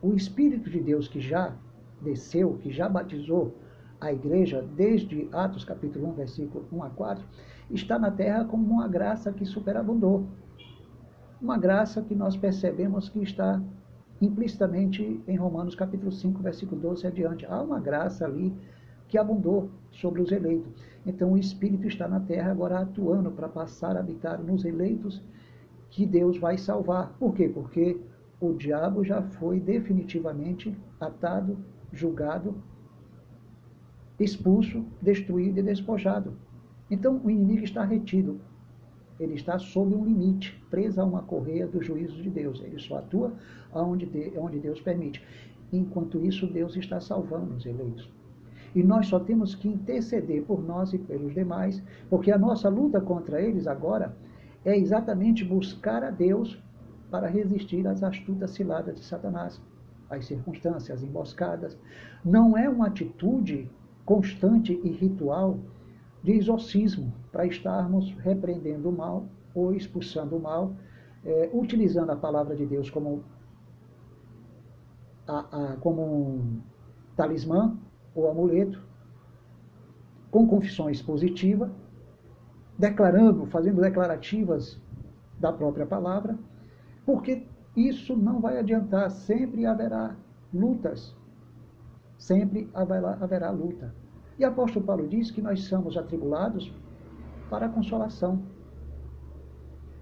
o 0.00 0.14
Espírito 0.14 0.70
de 0.70 0.80
Deus 0.80 1.08
que 1.08 1.20
já 1.20 1.56
desceu, 2.00 2.58
que 2.58 2.70
já 2.70 2.88
batizou 2.88 3.56
a 4.00 4.12
igreja 4.12 4.62
desde 4.76 5.28
Atos 5.32 5.64
capítulo 5.64 6.08
1, 6.10 6.12
versículo 6.12 6.64
1 6.72 6.82
a 6.84 6.90
4, 6.90 7.24
está 7.70 7.98
na 7.98 8.10
terra 8.10 8.44
como 8.44 8.64
uma 8.64 8.86
graça 8.86 9.32
que 9.32 9.44
superabundou. 9.44 10.26
Uma 11.40 11.58
graça 11.58 12.02
que 12.02 12.14
nós 12.14 12.36
percebemos 12.36 13.08
que 13.08 13.20
está 13.20 13.60
implicitamente 14.20 15.20
em 15.26 15.36
Romanos 15.36 15.74
capítulo 15.74 16.12
5, 16.12 16.42
versículo 16.42 16.80
12 16.80 17.06
adiante. 17.06 17.46
Há 17.46 17.60
uma 17.62 17.80
graça 17.80 18.24
ali 18.24 18.54
que 19.08 19.18
abundou 19.18 19.70
sobre 19.90 20.20
os 20.20 20.30
eleitos. 20.30 20.72
Então 21.06 21.32
o 21.32 21.38
Espírito 21.38 21.88
está 21.88 22.06
na 22.06 22.20
terra 22.20 22.50
agora 22.50 22.80
atuando 22.80 23.30
para 23.30 23.48
passar 23.48 23.96
a 23.96 24.00
habitar 24.00 24.40
nos 24.42 24.64
eleitos 24.64 25.22
que 25.90 26.06
Deus 26.06 26.36
vai 26.38 26.58
salvar. 26.58 27.16
Por 27.18 27.34
quê? 27.34 27.48
Porque 27.48 28.00
o 28.40 28.52
diabo 28.52 29.04
já 29.04 29.22
foi 29.22 29.60
definitivamente 29.60 30.76
atado, 31.00 31.58
julgado, 31.92 32.62
expulso, 34.18 34.84
destruído 35.00 35.58
e 35.58 35.62
despojado. 35.62 36.34
Então 36.90 37.20
o 37.24 37.30
inimigo 37.30 37.64
está 37.64 37.84
retido 37.84 38.40
ele 39.18 39.34
está 39.34 39.58
sob 39.58 39.94
um 39.94 40.04
limite, 40.04 40.56
preso 40.70 41.00
a 41.00 41.04
uma 41.04 41.22
correia 41.22 41.66
do 41.66 41.82
juízo 41.82 42.22
de 42.22 42.30
Deus. 42.30 42.62
Ele 42.62 42.78
só 42.78 42.98
atua 42.98 43.32
onde, 43.74 44.06
Deus 44.60 44.80
permite. 44.80 45.22
Enquanto 45.72 46.24
isso, 46.24 46.46
Deus 46.46 46.76
está 46.76 47.00
salvando 47.00 47.54
os 47.54 47.66
eleitos. 47.66 48.08
E 48.74 48.82
nós 48.82 49.08
só 49.08 49.18
temos 49.18 49.54
que 49.54 49.66
interceder 49.66 50.44
por 50.44 50.62
nós 50.62 50.92
e 50.92 50.98
pelos 50.98 51.34
demais, 51.34 51.82
porque 52.08 52.30
a 52.30 52.38
nossa 52.38 52.68
luta 52.68 53.00
contra 53.00 53.40
eles 53.40 53.66
agora 53.66 54.16
é 54.64 54.76
exatamente 54.76 55.44
buscar 55.44 56.02
a 56.02 56.10
Deus 56.10 56.58
para 57.10 57.28
resistir 57.28 57.86
às 57.86 58.02
astutas 58.02 58.50
ciladas 58.50 58.96
de 58.96 59.04
Satanás, 59.04 59.60
às 60.10 60.26
circunstâncias, 60.26 61.02
emboscadas. 61.02 61.78
Não 62.24 62.56
é 62.56 62.68
uma 62.68 62.88
atitude 62.88 63.70
constante 64.04 64.78
e 64.82 64.90
ritual 64.90 65.58
de 66.22 66.32
exorcismo, 66.32 67.12
para 67.30 67.46
estarmos 67.46 68.10
repreendendo 68.16 68.88
o 68.88 68.92
mal 68.92 69.26
ou 69.54 69.72
expulsando 69.72 70.36
o 70.36 70.40
mal, 70.40 70.74
é, 71.24 71.50
utilizando 71.52 72.10
a 72.10 72.16
palavra 72.16 72.56
de 72.56 72.66
Deus 72.66 72.90
como, 72.90 73.22
a, 75.26 75.72
a, 75.72 75.76
como 75.76 76.02
um 76.02 76.60
talismã 77.16 77.76
ou 78.14 78.30
amuleto, 78.30 78.82
com 80.30 80.46
confissões 80.46 81.00
positivas, 81.00 81.70
declarando, 82.78 83.46
fazendo 83.46 83.80
declarativas 83.80 84.80
da 85.38 85.52
própria 85.52 85.86
palavra, 85.86 86.38
porque 87.04 87.46
isso 87.76 88.16
não 88.16 88.40
vai 88.40 88.58
adiantar, 88.58 89.10
sempre 89.10 89.66
haverá 89.66 90.14
lutas 90.52 91.16
Sempre 92.18 92.68
haverá, 92.74 93.16
haverá 93.20 93.50
luta. 93.50 93.94
E 94.38 94.44
apóstolo 94.44 94.84
Paulo 94.84 95.08
diz 95.08 95.30
que 95.30 95.40
nós 95.40 95.62
somos 95.64 95.96
atribulados 95.96 96.72
para 97.48 97.66
a 97.66 97.68
consolação. 97.68 98.42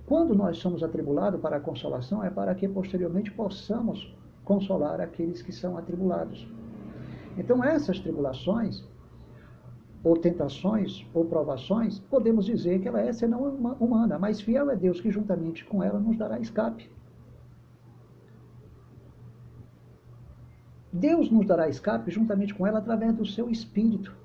Quando 0.07 0.35
nós 0.35 0.57
somos 0.59 0.83
atribulados 0.83 1.41
para 1.41 1.59
a 1.59 1.61
consolação, 1.61 2.25
é 2.25 2.31
para 2.31 2.55
que 2.55 2.67
posteriormente 2.67 3.31
possamos 3.31 4.15
consolar 4.45 5.01
aqueles 5.01 5.43
que 5.43 5.53
são 5.53 5.77
atribulados. 5.77 6.49
Então, 7.37 7.63
essas 7.63 8.01
tribulações, 8.01 8.83
ou 10.07 10.17
tentações, 10.17 11.05
ou 11.13 11.25
provações, 11.25 11.99
podemos 11.99 12.47
dizer 12.47 12.81
que 12.81 12.87
ela 12.87 13.01
é 13.01 13.13
senão 13.13 13.41
humana, 13.81 14.17
mas 14.21 14.41
fiel 14.41 14.71
é 14.71 14.77
Deus 14.77 15.01
que 15.01 15.11
juntamente 15.11 15.65
com 15.65 15.83
ela 15.83 15.99
nos 15.99 16.17
dará 16.17 16.39
escape. 16.39 16.89
Deus 20.93 21.29
nos 21.29 21.45
dará 21.45 21.69
escape 21.69 22.09
juntamente 22.09 22.55
com 22.55 22.65
ela 22.65 22.79
através 22.79 23.17
do 23.17 23.27
seu 23.27 23.51
Espírito. 23.51 24.17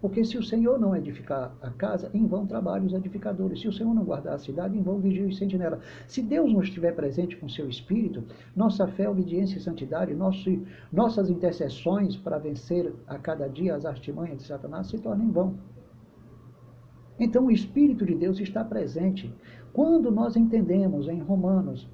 Porque 0.00 0.24
se 0.24 0.38
o 0.38 0.42
Senhor 0.42 0.78
não 0.78 0.96
edificar 0.96 1.54
a 1.60 1.70
casa, 1.70 2.10
em 2.14 2.26
vão 2.26 2.46
trabalham 2.46 2.86
os 2.86 2.94
edificadores. 2.94 3.60
Se 3.60 3.68
o 3.68 3.72
Senhor 3.72 3.94
não 3.94 4.02
guardar 4.02 4.34
a 4.34 4.38
cidade, 4.38 4.76
em 4.76 4.82
vão 4.82 4.98
vigia 4.98 5.26
e 5.26 5.34
sentinela. 5.34 5.80
Se 6.08 6.22
Deus 6.22 6.50
não 6.52 6.62
estiver 6.62 6.94
presente 6.94 7.36
com 7.36 7.48
seu 7.48 7.68
Espírito, 7.68 8.24
nossa 8.56 8.86
fé, 8.86 9.08
obediência 9.08 9.58
e 9.58 9.60
santidade, 9.60 10.14
nosso, 10.14 10.50
nossas 10.90 11.28
intercessões 11.28 12.16
para 12.16 12.38
vencer 12.38 12.94
a 13.06 13.18
cada 13.18 13.46
dia 13.46 13.74
as 13.74 13.84
artimanhas 13.84 14.38
de 14.38 14.44
Satanás 14.44 14.86
se 14.86 14.98
tornam 14.98 15.26
em 15.26 15.30
vão. 15.30 15.54
Então 17.18 17.46
o 17.46 17.50
Espírito 17.50 18.06
de 18.06 18.14
Deus 18.14 18.40
está 18.40 18.64
presente. 18.64 19.30
Quando 19.70 20.10
nós 20.10 20.34
entendemos 20.34 21.08
em 21.08 21.20
Romanos, 21.20 21.86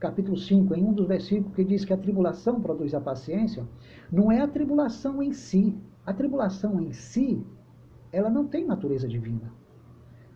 capítulo 0.00 0.36
5, 0.36 0.74
em 0.74 0.84
um 0.84 0.92
dos 0.92 1.06
versículos 1.06 1.54
que 1.54 1.64
diz 1.64 1.84
que 1.84 1.92
a 1.92 1.96
tribulação 1.96 2.60
produz 2.60 2.92
a 2.92 3.00
paciência, 3.00 3.64
não 4.10 4.32
é 4.32 4.40
a 4.40 4.48
tribulação 4.48 5.22
em 5.22 5.32
si, 5.32 5.74
a 6.06 6.12
tribulação 6.12 6.80
em 6.80 6.92
si, 6.92 7.44
ela 8.12 8.30
não 8.30 8.46
tem 8.46 8.66
natureza 8.66 9.08
divina. 9.08 9.52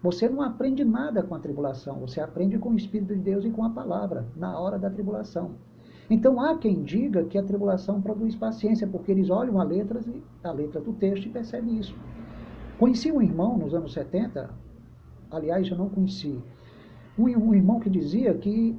Você 0.03 0.29
não 0.29 0.43
aprende 0.43 0.85
nada 0.85 1.23
com 1.23 1.35
a 1.35 1.41
tribulação, 1.41 1.99
você 1.99 2.21
aprende 2.21 2.59
com 2.59 2.71
o 2.71 2.77
Espírito 2.77 3.15
de 3.15 3.21
Deus 3.21 3.45
e 3.45 3.51
com 3.51 3.65
a 3.65 3.71
palavra, 3.71 4.27
na 4.37 4.59
hora 4.59 4.79
da 4.79 4.89
tribulação. 4.89 5.57
Então 6.09 6.41
há 6.41 6.57
quem 6.57 6.83
diga 6.83 7.25
que 7.25 7.37
a 7.37 7.43
tribulação 7.43 8.01
produz 8.01 8.35
paciência, 8.35 8.87
porque 8.87 9.11
eles 9.11 9.29
olham 9.29 9.61
a 9.61 9.65
letra, 9.65 10.01
a 10.43 10.53
letra 10.53 10.81
do 10.81 10.93
texto 10.93 11.27
e 11.27 11.31
percebem 11.31 11.79
isso. 11.79 11.95
Conheci 12.79 13.11
um 13.11 13.21
irmão 13.21 13.59
nos 13.59 13.75
anos 13.75 13.93
70, 13.93 14.49
aliás, 15.31 15.69
eu 15.69 15.77
não 15.77 15.89
conheci, 15.89 16.41
um, 17.19 17.25
um 17.25 17.55
irmão 17.55 17.81
que 17.81 17.91
dizia 17.91 18.33
que 18.35 18.79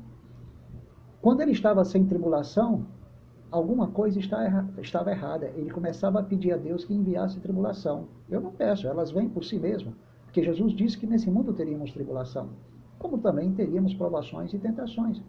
quando 1.22 1.42
ele 1.42 1.52
estava 1.52 1.84
sem 1.84 2.06
tribulação, 2.06 2.86
alguma 3.52 3.88
coisa 3.88 4.20
estava 4.20 5.12
errada. 5.12 5.52
Ele 5.56 5.70
começava 5.70 6.20
a 6.20 6.24
pedir 6.24 6.54
a 6.54 6.58
Deus 6.58 6.86
que 6.86 6.94
enviasse 6.94 7.40
tribulação. 7.40 8.08
Eu 8.30 8.42
não 8.42 8.52
peço, 8.52 8.88
elas 8.88 9.12
vêm 9.12 9.30
por 9.30 9.44
si 9.44 9.58
mesmas. 9.58 9.94
Porque 10.24 10.44
Jesus 10.44 10.74
disse 10.74 10.98
que 10.98 11.08
nesse 11.08 11.30
mundo 11.30 11.54
teríamos 11.54 11.92
tribulação, 11.92 12.50
como 13.00 13.18
também 13.18 13.52
teríamos 13.52 13.94
provações 13.96 14.54
e 14.54 14.60
tentações. 14.60 15.22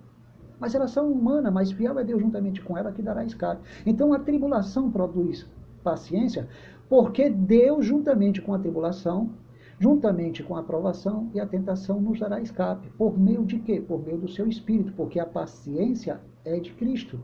Mas 0.59 0.75
elas 0.75 0.91
são 0.91 1.11
humanas, 1.11 1.53
mas 1.53 1.73
fiel 1.73 1.99
é 1.99 2.05
Deus 2.05 2.21
juntamente 2.21 2.61
com 2.61 2.77
ela 2.77 2.93
que 2.93 3.01
dará 3.01 3.25
escape. 3.25 3.63
Então 3.87 4.13
a 4.13 4.19
tribulação 4.19 4.91
produz 4.91 5.49
paciência, 5.83 6.47
porque 6.87 7.31
Deus, 7.31 7.87
juntamente 7.87 8.43
com 8.43 8.53
a 8.53 8.59
tribulação, 8.59 9.31
juntamente 9.79 10.43
com 10.43 10.55
a 10.55 10.61
aprovação 10.61 11.31
e 11.33 11.41
a 11.41 11.47
tentação, 11.47 11.99
nos 11.99 12.21
dará 12.21 12.43
escape. 12.43 12.91
Por 12.91 13.19
meio 13.19 13.47
de 13.47 13.59
quê? 13.61 13.81
Por 13.81 14.05
meio 14.05 14.19
do 14.19 14.29
seu 14.29 14.47
Espírito, 14.47 14.93
porque 14.93 15.19
a 15.19 15.25
paciência 15.25 16.21
é 16.45 16.61
de 16.61 16.73
Cristo. 16.75 17.19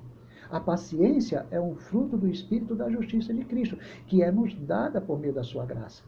A 0.51 0.61
paciência 0.61 1.47
é 1.51 1.61
um 1.61 1.75
fruto 1.75 2.17
do 2.17 2.29
Espírito 2.29 2.75
da 2.75 2.91
justiça 2.91 3.35
de 3.35 3.45
Cristo, 3.45 3.77
que 4.07 4.23
é 4.23 4.31
nos 4.31 4.55
dada 4.55 5.01
por 5.01 5.19
meio 5.19 5.35
da 5.35 5.43
sua 5.43 5.65
graça. 5.65 6.03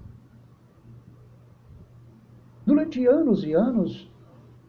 Durante 2.64 3.06
anos 3.06 3.44
e 3.44 3.52
anos, 3.52 4.10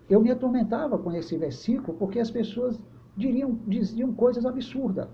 eu 0.09 0.21
me 0.21 0.31
atormentava 0.31 0.97
com 0.97 1.11
esse 1.11 1.37
versículo, 1.37 1.97
porque 1.97 2.19
as 2.19 2.31
pessoas 2.31 2.79
diriam, 3.15 3.59
diziam 3.67 4.13
coisas 4.13 4.45
absurdas. 4.45 5.07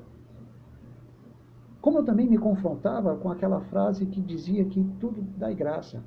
Como 1.82 2.00
eu 2.00 2.06
também 2.06 2.28
me 2.30 2.38
confrontava 2.38 3.16
com 3.18 3.30
aquela 3.30 3.62
frase 3.62 4.06
que 4.06 4.22
dizia 4.22 4.66
que 4.66 4.84
tudo 5.00 5.22
dá 5.38 5.52
graça. 5.52 6.04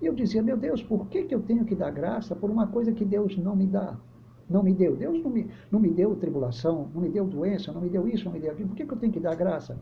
E 0.00 0.06
eu 0.06 0.14
dizia, 0.14 0.42
meu 0.42 0.56
Deus, 0.56 0.82
por 0.82 1.06
que, 1.08 1.24
que 1.24 1.34
eu 1.34 1.42
tenho 1.42 1.64
que 1.64 1.74
dar 1.74 1.90
graça 1.90 2.34
por 2.34 2.50
uma 2.50 2.66
coisa 2.66 2.92
que 2.92 3.04
Deus 3.04 3.36
não 3.36 3.54
me 3.54 3.66
dá? 3.66 3.96
Não 4.48 4.62
me 4.62 4.74
deu. 4.74 4.96
Deus 4.96 5.22
não 5.22 5.30
me, 5.30 5.50
não 5.70 5.80
me 5.80 5.90
deu 5.90 6.14
tribulação, 6.16 6.90
não 6.94 7.02
me 7.02 7.08
deu 7.08 7.26
doença, 7.26 7.72
não 7.72 7.80
me 7.80 7.88
deu 7.88 8.06
isso, 8.08 8.26
não 8.26 8.32
me 8.32 8.40
deu 8.40 8.52
aquilo. 8.52 8.68
Por 8.68 8.76
que, 8.76 8.86
que 8.86 8.92
eu 8.92 8.98
tenho 8.98 9.12
que 9.12 9.20
dar 9.20 9.34
graça? 9.34 9.78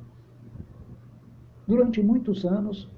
Durante 1.66 2.02
muitos 2.02 2.44
anos, 2.44 2.90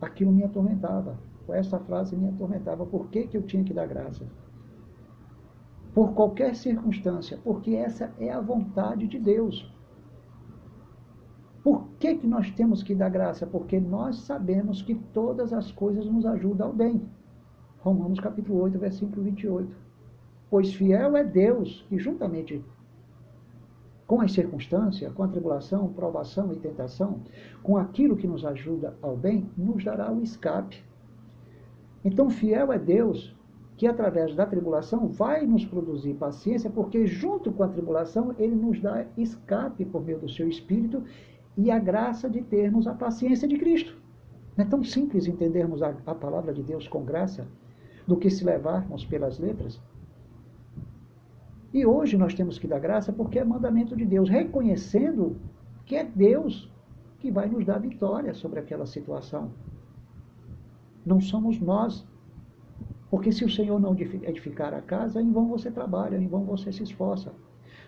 aquilo 0.00 0.32
me 0.32 0.44
atormentava. 0.44 1.18
Essa 1.48 1.80
frase 1.80 2.16
me 2.16 2.28
atormentava. 2.28 2.86
Por 2.86 3.08
que, 3.08 3.26
que 3.26 3.36
eu 3.36 3.42
tinha 3.42 3.64
que 3.64 3.74
dar 3.74 3.86
graça? 3.86 4.24
Por 5.92 6.12
qualquer 6.12 6.54
circunstância, 6.54 7.38
porque 7.42 7.74
essa 7.74 8.12
é 8.18 8.30
a 8.30 8.40
vontade 8.40 9.08
de 9.08 9.18
Deus. 9.18 9.72
Por 11.62 11.88
que, 11.98 12.14
que 12.14 12.26
nós 12.26 12.50
temos 12.52 12.82
que 12.82 12.94
dar 12.94 13.08
graça? 13.08 13.46
Porque 13.46 13.78
nós 13.80 14.20
sabemos 14.20 14.80
que 14.80 14.94
todas 14.94 15.52
as 15.52 15.72
coisas 15.72 16.06
nos 16.06 16.24
ajudam 16.24 16.68
ao 16.68 16.72
bem. 16.72 17.02
Romanos 17.80 18.20
capítulo 18.20 18.60
8, 18.62 18.78
versículo 18.78 19.22
28. 19.22 19.89
Pois 20.50 20.74
fiel 20.74 21.16
é 21.16 21.22
Deus 21.22 21.86
que, 21.88 21.98
juntamente 21.98 22.62
com 24.06 24.20
as 24.20 24.32
circunstâncias, 24.32 25.12
com 25.12 25.22
a 25.22 25.28
tribulação, 25.28 25.92
provação 25.92 26.52
e 26.52 26.56
tentação, 26.56 27.20
com 27.62 27.76
aquilo 27.76 28.16
que 28.16 28.26
nos 28.26 28.44
ajuda 28.44 28.96
ao 29.00 29.16
bem, 29.16 29.48
nos 29.56 29.84
dará 29.84 30.10
o 30.10 30.20
escape. 30.20 30.82
Então, 32.04 32.28
fiel 32.28 32.72
é 32.72 32.78
Deus 32.78 33.32
que, 33.76 33.86
através 33.86 34.34
da 34.34 34.44
tribulação, 34.44 35.06
vai 35.06 35.46
nos 35.46 35.64
produzir 35.64 36.14
paciência, 36.14 36.68
porque, 36.68 37.06
junto 37.06 37.52
com 37.52 37.62
a 37.62 37.68
tribulação, 37.68 38.34
ele 38.36 38.56
nos 38.56 38.80
dá 38.80 39.06
escape 39.16 39.84
por 39.84 40.04
meio 40.04 40.18
do 40.18 40.28
seu 40.28 40.48
Espírito 40.48 41.04
e 41.56 41.70
a 41.70 41.78
graça 41.78 42.28
de 42.28 42.42
termos 42.42 42.88
a 42.88 42.94
paciência 42.94 43.46
de 43.46 43.56
Cristo. 43.56 43.96
Não 44.56 44.64
é 44.64 44.68
tão 44.68 44.82
simples 44.82 45.28
entendermos 45.28 45.84
a, 45.84 45.94
a 46.04 46.14
palavra 46.16 46.52
de 46.52 46.64
Deus 46.64 46.88
com 46.88 47.04
graça 47.04 47.46
do 48.08 48.16
que 48.16 48.28
se 48.28 48.44
levarmos 48.44 49.04
pelas 49.04 49.38
letras. 49.38 49.80
E 51.72 51.86
hoje 51.86 52.16
nós 52.16 52.34
temos 52.34 52.58
que 52.58 52.66
dar 52.66 52.80
graça 52.80 53.12
porque 53.12 53.38
é 53.38 53.44
mandamento 53.44 53.96
de 53.96 54.04
Deus, 54.04 54.28
reconhecendo 54.28 55.36
que 55.86 55.94
é 55.94 56.04
Deus 56.04 56.70
que 57.20 57.30
vai 57.30 57.48
nos 57.48 57.64
dar 57.64 57.78
vitória 57.78 58.34
sobre 58.34 58.58
aquela 58.58 58.86
situação. 58.86 59.52
Não 61.04 61.20
somos 61.20 61.60
nós. 61.60 62.06
Porque 63.10 63.32
se 63.32 63.44
o 63.44 63.50
Senhor 63.50 63.80
não 63.80 63.94
edificar 63.94 64.72
a 64.72 64.80
casa, 64.80 65.20
em 65.20 65.32
vão 65.32 65.48
você 65.48 65.70
trabalha, 65.70 66.16
em 66.16 66.28
vão 66.28 66.44
você 66.44 66.72
se 66.72 66.84
esforça. 66.84 67.32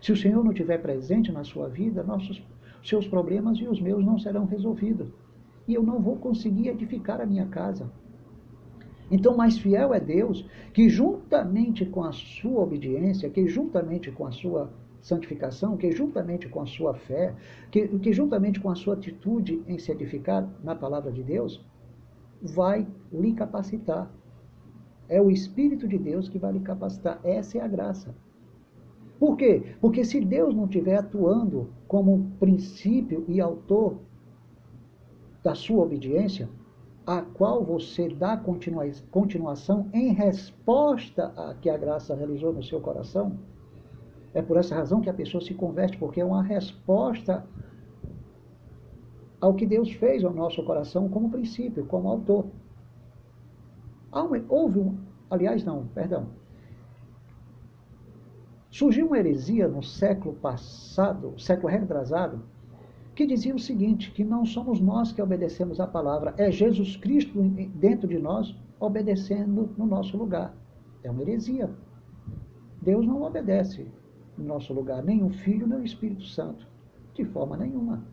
Se 0.01 0.11
o 0.11 0.17
Senhor 0.17 0.43
não 0.43 0.51
estiver 0.51 0.79
presente 0.79 1.31
na 1.31 1.45
sua 1.45 1.69
vida, 1.69 2.03
nossos 2.03 2.43
seus 2.83 3.07
problemas 3.07 3.59
e 3.59 3.69
os 3.69 3.81
meus 3.81 4.05
não 4.05 4.19
serão 4.19 4.45
resolvidos. 4.45 5.09
E 5.69 5.75
eu 5.75 5.83
não 5.83 6.01
vou 6.01 6.17
conseguir 6.17 6.69
edificar 6.69 7.21
a 7.21 7.27
minha 7.27 7.47
casa. 7.47 7.89
Então, 9.13 9.37
mais 9.37 9.59
fiel 9.59 9.93
é 9.93 10.01
Deus, 10.01 10.49
que 10.73 10.89
juntamente 10.89 11.85
com 11.85 12.03
a 12.03 12.13
sua 12.13 12.63
obediência, 12.63 13.29
que 13.29 13.47
juntamente 13.47 14.11
com 14.11 14.27
a 14.27 14.33
sua 14.33 14.73
santificação, 15.03 15.77
que 15.77 15.93
juntamente 15.93 16.49
com 16.49 16.63
a 16.63 16.67
sua 16.67 16.95
fé, 16.95 17.35
que, 17.71 17.87
que 17.99 18.11
juntamente 18.11 18.59
com 18.59 18.71
a 18.71 18.75
sua 18.75 18.95
atitude 18.95 19.63
em 19.69 19.79
se 19.79 19.93
edificar 19.93 20.49
na 20.65 20.75
palavra 20.75 21.13
de 21.13 21.23
Deus, 21.23 21.63
vai 22.41 22.87
lhe 23.13 23.35
capacitar. 23.35 24.11
É 25.11 25.21
o 25.21 25.31
Espírito 25.31 25.87
de 25.87 25.99
Deus 25.99 26.31
que 26.31 26.39
vai 26.39 26.53
lhe 26.53 26.61
capacitar. 26.61 27.21
Essa 27.23 27.59
é 27.59 27.61
a 27.61 27.69
graça. 27.69 28.15
Por 29.19 29.37
quê? 29.37 29.75
Porque 29.79 30.07
se 30.07 30.23
Deus 30.23 30.55
não 30.55 30.65
estiver 30.65 30.97
atuando 30.97 31.69
como 31.87 32.31
princípio 32.41 33.27
e 33.29 33.43
autor 33.43 33.99
da 35.45 35.55
sua 35.55 35.85
obediência, 35.85 36.49
a 37.07 37.23
qual 37.23 37.65
você 37.65 38.09
dá 38.09 38.37
continua, 38.37 38.89
continuação 39.11 39.89
em 39.93 40.13
resposta 40.13 41.33
a 41.37 41.55
que 41.55 41.69
a 41.69 41.77
graça 41.77 42.15
realizou 42.15 42.53
no 42.53 42.63
seu 42.63 42.81
coração, 42.81 43.39
é 44.35 44.41
por 44.41 44.57
essa 44.57 44.75
razão 44.75 45.01
que 45.01 45.11
a 45.11 45.15
pessoa 45.15 45.43
se 45.43 45.53
converte, 45.55 45.99
porque 45.99 46.21
é 46.21 46.25
uma 46.25 46.43
resposta 46.43 47.45
ao 49.41 49.55
que 49.55 49.67
Deus 49.67 49.91
fez 49.93 50.25
ao 50.25 50.33
nosso 50.33 50.65
coração 50.65 51.09
como 51.09 51.31
princípio, 51.31 51.85
como 51.87 52.09
autor. 52.09 52.47
Houve 54.49 54.79
um, 54.79 54.97
aliás, 55.29 55.65
não, 55.65 55.87
perdão. 55.89 56.29
Surgiu 58.71 59.07
uma 59.07 59.19
heresia 59.19 59.69
no 59.69 59.83
século 59.83 60.35
passado, 60.37 61.35
século 61.39 61.69
retrasado, 61.69 62.43
que 63.15 63.27
dizia 63.27 63.55
o 63.55 63.59
seguinte: 63.59 64.11
que 64.11 64.25
não 64.25 64.45
somos 64.45 64.81
nós 64.81 65.13
que 65.13 65.23
obedecemos 65.23 65.81
a 65.81 65.87
palavra, 65.87 66.35
é 66.37 66.51
Jesus 66.51 66.97
Cristo 66.97 67.41
dentro 67.75 68.09
de 68.09 68.19
nós 68.19 68.55
obedecendo 68.81 69.71
no 69.77 69.87
nosso 69.87 70.17
lugar. 70.17 70.55
É 71.03 71.11
uma 71.11 71.23
heresia. 71.23 71.71
Deus 72.81 73.07
não 73.07 73.23
obedece 73.23 73.87
no 74.37 74.45
nosso 74.45 74.73
lugar, 74.73 75.03
nem 75.05 75.23
o 75.23 75.31
Filho, 75.31 75.67
nem 75.67 75.79
o 75.79 75.85
Espírito 75.85 76.25
Santo, 76.25 76.67
de 77.15 77.25
forma 77.25 77.57
nenhuma. 77.57 78.05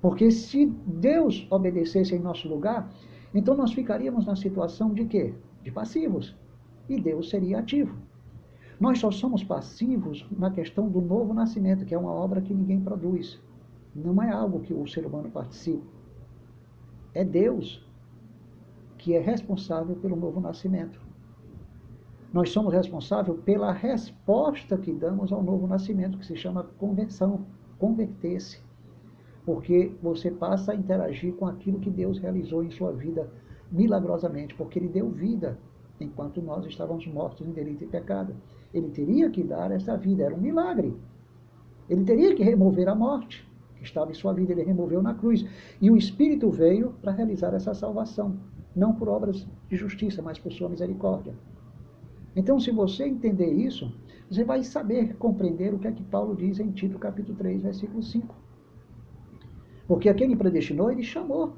Porque 0.00 0.30
se 0.30 0.66
Deus 0.66 1.46
obedecesse 1.50 2.14
em 2.14 2.18
nosso 2.18 2.48
lugar, 2.48 2.90
então 3.34 3.56
nós 3.56 3.72
ficaríamos 3.72 4.26
na 4.26 4.36
situação 4.36 4.94
de 4.94 5.04
quê? 5.04 5.34
De 5.62 5.70
passivos. 5.70 6.36
E 6.88 7.00
Deus 7.00 7.28
seria 7.28 7.58
ativo. 7.58 7.96
Nós 8.80 8.98
só 8.98 9.10
somos 9.10 9.44
passivos 9.44 10.26
na 10.32 10.50
questão 10.50 10.88
do 10.88 11.02
novo 11.02 11.34
nascimento, 11.34 11.84
que 11.84 11.94
é 11.94 11.98
uma 11.98 12.12
obra 12.12 12.40
que 12.40 12.54
ninguém 12.54 12.80
produz. 12.80 13.38
Não 13.94 14.22
é 14.22 14.30
algo 14.30 14.60
que 14.60 14.72
o 14.72 14.88
ser 14.88 15.04
humano 15.04 15.30
participa. 15.30 15.84
É 17.12 17.22
Deus 17.22 17.86
que 18.96 19.14
é 19.14 19.20
responsável 19.20 19.96
pelo 19.96 20.16
novo 20.16 20.40
nascimento. 20.40 20.98
Nós 22.32 22.50
somos 22.50 22.72
responsáveis 22.72 23.38
pela 23.40 23.72
resposta 23.72 24.78
que 24.78 24.92
damos 24.92 25.30
ao 25.30 25.42
novo 25.42 25.66
nascimento, 25.66 26.16
que 26.18 26.26
se 26.26 26.36
chama 26.36 26.64
conversão, 26.78 27.44
converter-se. 27.78 28.62
Porque 29.44 29.92
você 30.02 30.30
passa 30.30 30.72
a 30.72 30.74
interagir 30.74 31.34
com 31.34 31.46
aquilo 31.46 31.80
que 31.80 31.90
Deus 31.90 32.18
realizou 32.18 32.62
em 32.62 32.70
sua 32.70 32.92
vida 32.92 33.30
milagrosamente, 33.70 34.54
porque 34.54 34.78
Ele 34.78 34.88
deu 34.88 35.10
vida 35.10 35.58
enquanto 36.00 36.40
nós 36.40 36.64
estávamos 36.64 37.06
mortos 37.06 37.46
em 37.46 37.52
delito 37.52 37.84
e 37.84 37.86
pecado. 37.86 38.34
Ele 38.72 38.88
teria 38.90 39.30
que 39.30 39.42
dar 39.42 39.70
essa 39.70 39.96
vida, 39.96 40.24
era 40.24 40.34
um 40.34 40.40
milagre. 40.40 40.94
Ele 41.88 42.04
teria 42.04 42.34
que 42.34 42.42
remover 42.42 42.88
a 42.88 42.94
morte 42.94 43.48
que 43.76 43.84
estava 43.84 44.10
em 44.10 44.14
sua 44.14 44.32
vida, 44.32 44.52
ele 44.52 44.62
removeu 44.62 45.02
na 45.02 45.14
cruz. 45.14 45.44
E 45.80 45.90
o 45.90 45.96
Espírito 45.96 46.50
veio 46.50 46.92
para 47.00 47.12
realizar 47.12 47.54
essa 47.54 47.74
salvação, 47.74 48.36
não 48.76 48.94
por 48.94 49.08
obras 49.08 49.46
de 49.68 49.76
justiça, 49.76 50.22
mas 50.22 50.38
por 50.38 50.52
sua 50.52 50.68
misericórdia. 50.68 51.34
Então, 52.36 52.60
se 52.60 52.70
você 52.70 53.06
entender 53.06 53.52
isso, 53.52 53.92
você 54.30 54.44
vai 54.44 54.62
saber 54.62 55.16
compreender 55.16 55.74
o 55.74 55.78
que 55.78 55.88
é 55.88 55.92
que 55.92 56.04
Paulo 56.04 56.36
diz 56.36 56.60
em 56.60 56.70
Tito 56.70 56.98
capítulo 56.98 57.36
3, 57.36 57.62
versículo 57.62 58.02
5. 58.02 58.34
Porque 59.88 60.08
aquele 60.08 60.36
predestinou, 60.36 60.92
ele 60.92 61.02
chamou. 61.02 61.54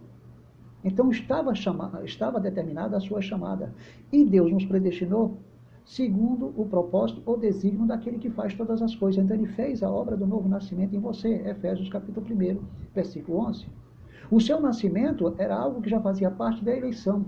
Então 0.83 1.11
estava, 1.11 1.55
chama, 1.55 2.01
estava 2.05 2.41
determinada 2.41 2.97
a 2.97 3.01
sua 3.01 3.21
chamada. 3.21 3.75
E 4.11 4.25
Deus 4.25 4.51
nos 4.51 4.65
predestinou 4.65 5.37
segundo 5.85 6.53
o 6.57 6.67
propósito 6.67 7.23
ou 7.27 7.37
desígnio 7.37 7.87
daquele 7.87 8.19
que 8.19 8.31
faz 8.31 8.55
todas 8.55 8.81
as 8.81 8.95
coisas. 8.95 9.23
Então 9.23 9.37
ele 9.37 9.47
fez 9.47 9.83
a 9.83 9.91
obra 9.91 10.17
do 10.17 10.27
novo 10.27 10.49
nascimento 10.49 10.95
em 10.95 11.01
você. 11.01 11.29
Efésios 11.47 11.89
capítulo 11.89 12.27
1, 12.27 12.59
versículo 12.95 13.39
11. 13.39 13.67
O 14.31 14.41
seu 14.41 14.61
nascimento 14.61 15.35
era 15.39 15.57
algo 15.57 15.83
que 15.83 15.91
já 15.91 16.01
fazia 16.01 16.31
parte 16.31 16.65
da 16.65 16.75
eleição. 16.75 17.25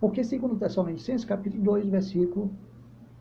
Porque 0.00 0.22
segundo 0.22 0.56
Tessalonicenses 0.56 1.24
capítulo 1.24 1.62
2, 1.62 1.86
versículo 1.86 2.50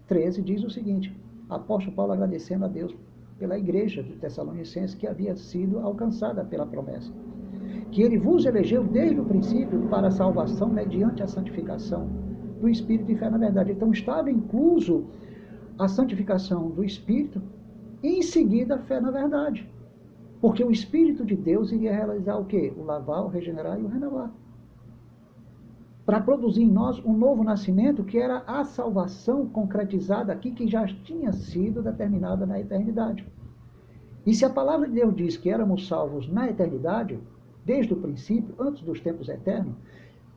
13 0.08 0.42
diz 0.42 0.64
o 0.64 0.70
seguinte: 0.70 1.16
Apóstolo 1.50 1.96
Paulo 1.96 2.14
agradecendo 2.14 2.66
a 2.66 2.68
Deus 2.68 2.96
pela 3.38 3.58
igreja 3.58 4.02
de 4.02 4.14
Tessalonicenses 4.14 4.96
que 4.96 5.08
havia 5.08 5.36
sido 5.36 5.80
alcançada 5.80 6.44
pela 6.44 6.66
promessa. 6.66 7.12
Que 7.92 8.02
ele 8.02 8.18
vos 8.18 8.46
elegeu 8.46 8.84
desde 8.84 9.20
o 9.20 9.26
princípio 9.26 9.88
para 9.90 10.08
a 10.08 10.12
salvação 10.12 10.70
mediante 10.70 11.24
a 11.24 11.28
santificação 11.28 12.10
do 12.66 12.70
Espírito 12.70 13.12
e 13.12 13.16
fé 13.16 13.30
na 13.30 13.38
verdade. 13.38 13.72
Então 13.72 13.92
estava 13.92 14.30
incluso 14.32 15.06
a 15.78 15.88
santificação 15.88 16.70
do 16.70 16.84
Espírito 16.84 17.42
e 18.02 18.20
em 18.20 18.22
seguida 18.22 18.76
a 18.76 18.80
fé 18.80 19.00
na 19.00 19.12
verdade. 19.12 19.70
Porque 20.42 20.64
o 20.64 20.72
Espírito 20.72 21.24
de 21.24 21.36
Deus 21.36 21.72
iria 21.72 21.94
realizar 21.94 22.38
o 22.38 22.46
quê? 22.46 22.74
O 22.76 22.84
lavar, 22.84 23.24
o 23.24 23.28
regenerar 23.28 23.80
e 23.80 23.84
o 23.84 23.88
renovar 23.88 24.32
para 26.06 26.22
produzir 26.22 26.62
em 26.62 26.72
nós 26.72 27.04
um 27.04 27.14
novo 27.18 27.44
nascimento, 27.44 28.04
que 28.04 28.20
era 28.20 28.44
a 28.46 28.64
salvação 28.64 29.48
concretizada 29.48 30.32
aqui, 30.32 30.52
que 30.52 30.68
já 30.68 30.86
tinha 30.86 31.34
sido 31.34 31.82
determinada 31.82 32.46
na 32.46 32.60
eternidade. 32.60 33.26
E 34.24 34.32
se 34.34 34.46
a 34.46 34.50
palavra 34.50 34.88
de 34.88 34.94
Deus 34.94 35.16
diz 35.16 35.36
que 35.36 35.50
éramos 35.50 35.88
salvos 35.88 36.30
na 36.30 36.48
eternidade, 36.48 37.20
desde 37.66 37.94
o 37.94 37.98
princípio, 37.98 38.54
antes 38.60 38.84
dos 38.84 39.02
tempos 39.02 39.28
eternos, 39.30 39.74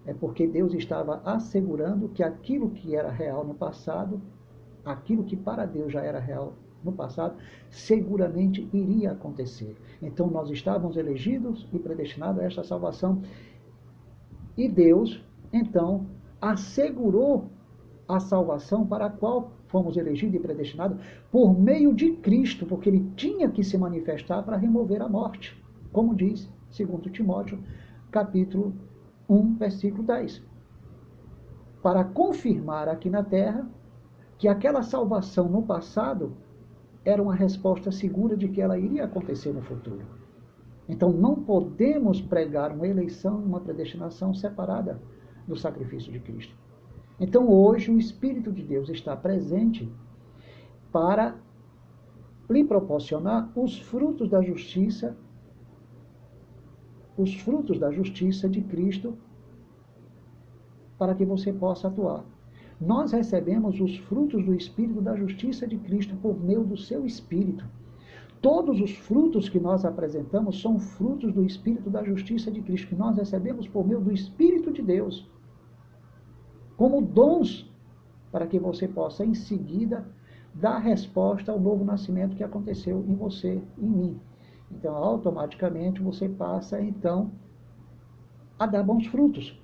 é 0.08 0.14
porque 0.14 0.46
Deus 0.46 0.72
estava 0.72 1.20
assegurando 1.22 2.08
que 2.08 2.22
aquilo 2.22 2.70
que 2.70 2.96
era 2.96 3.10
real 3.10 3.44
no 3.44 3.52
passado, 3.52 4.22
aquilo 4.82 5.22
que 5.22 5.36
para 5.36 5.66
Deus 5.66 5.92
já 5.92 6.02
era 6.02 6.18
real 6.18 6.54
no 6.82 6.90
passado, 6.92 7.36
seguramente 7.68 8.66
iria 8.72 9.12
acontecer. 9.12 9.76
Então 10.00 10.28
nós 10.28 10.48
estávamos 10.48 10.96
elegidos 10.96 11.68
e 11.74 11.78
predestinados 11.78 12.40
a 12.40 12.46
esta 12.46 12.64
salvação. 12.64 13.20
E 14.56 14.66
Deus 14.66 15.22
então 15.52 16.06
assegurou 16.40 17.50
a 18.08 18.18
salvação 18.18 18.86
para 18.86 19.06
a 19.06 19.10
qual 19.10 19.52
fomos 19.66 19.98
elegidos 19.98 20.36
e 20.36 20.42
predestinados 20.42 20.98
por 21.30 21.52
meio 21.52 21.92
de 21.92 22.12
Cristo, 22.12 22.64
porque 22.64 22.88
ele 22.88 23.12
tinha 23.14 23.50
que 23.50 23.62
se 23.62 23.76
manifestar 23.76 24.42
para 24.42 24.56
remover 24.56 25.02
a 25.02 25.08
morte, 25.08 25.54
como 25.92 26.14
diz 26.14 26.48
2 26.74 27.12
Timóteo, 27.12 27.58
capítulo 28.10 28.72
1, 29.28 29.54
versículo 29.54 30.02
10. 30.02 30.42
Para 31.82 32.04
confirmar 32.04 32.88
aqui 32.88 33.10
na 33.10 33.22
terra 33.22 33.68
que 34.38 34.48
aquela 34.48 34.82
salvação 34.82 35.48
no 35.48 35.62
passado 35.62 36.32
era 37.04 37.22
uma 37.22 37.34
resposta 37.34 37.90
segura 37.90 38.36
de 38.36 38.48
que 38.48 38.60
ela 38.60 38.78
iria 38.78 39.04
acontecer 39.04 39.52
no 39.52 39.62
futuro. 39.62 40.04
Então 40.88 41.12
não 41.12 41.34
podemos 41.34 42.20
pregar 42.20 42.72
uma 42.72 42.86
eleição, 42.86 43.36
uma 43.38 43.60
predestinação 43.60 44.32
separada 44.32 45.00
do 45.46 45.56
sacrifício 45.56 46.10
de 46.12 46.20
Cristo. 46.20 46.54
Então 47.20 47.48
hoje 47.48 47.90
o 47.90 47.98
Espírito 47.98 48.52
de 48.52 48.62
Deus 48.62 48.88
está 48.88 49.16
presente 49.16 49.90
para 50.92 51.36
lhe 52.48 52.64
proporcionar 52.64 53.50
os 53.54 53.78
frutos 53.78 54.30
da 54.30 54.40
justiça, 54.40 55.16
os 57.18 57.34
frutos 57.34 57.78
da 57.78 57.90
justiça 57.90 58.48
de 58.48 58.60
Cristo, 58.62 59.16
para 60.98 61.14
que 61.14 61.24
você 61.24 61.52
possa 61.52 61.88
atuar. 61.88 62.24
Nós 62.80 63.12
recebemos 63.12 63.80
os 63.80 63.96
frutos 63.98 64.44
do 64.44 64.54
Espírito 64.54 65.00
da 65.00 65.16
justiça 65.16 65.66
de 65.66 65.76
Cristo 65.76 66.16
por 66.16 66.40
meio 66.40 66.64
do 66.64 66.76
seu 66.76 67.04
Espírito. 67.04 67.64
Todos 68.40 68.80
os 68.80 68.92
frutos 68.92 69.48
que 69.48 69.58
nós 69.58 69.84
apresentamos 69.84 70.60
são 70.62 70.78
frutos 70.78 71.32
do 71.32 71.44
Espírito 71.44 71.90
da 71.90 72.04
justiça 72.04 72.50
de 72.50 72.62
Cristo, 72.62 72.88
que 72.88 72.94
nós 72.94 73.16
recebemos 73.16 73.66
por 73.66 73.86
meio 73.86 74.00
do 74.00 74.12
Espírito 74.12 74.72
de 74.72 74.80
Deus 74.80 75.28
como 76.78 77.02
dons 77.02 77.68
para 78.30 78.46
que 78.46 78.56
você 78.56 78.86
possa 78.86 79.24
em 79.24 79.34
seguida 79.34 80.06
dar 80.54 80.78
resposta 80.78 81.50
ao 81.50 81.58
novo 81.58 81.84
nascimento 81.84 82.36
que 82.36 82.44
aconteceu 82.44 83.04
em 83.06 83.16
você, 83.16 83.60
em 83.76 83.88
mim. 83.88 84.20
Então, 84.70 84.94
automaticamente 84.94 86.02
você 86.02 86.28
passa 86.28 86.80
então 86.80 87.32
a 88.58 88.66
dar 88.66 88.82
bons 88.82 89.06
frutos. 89.06 89.58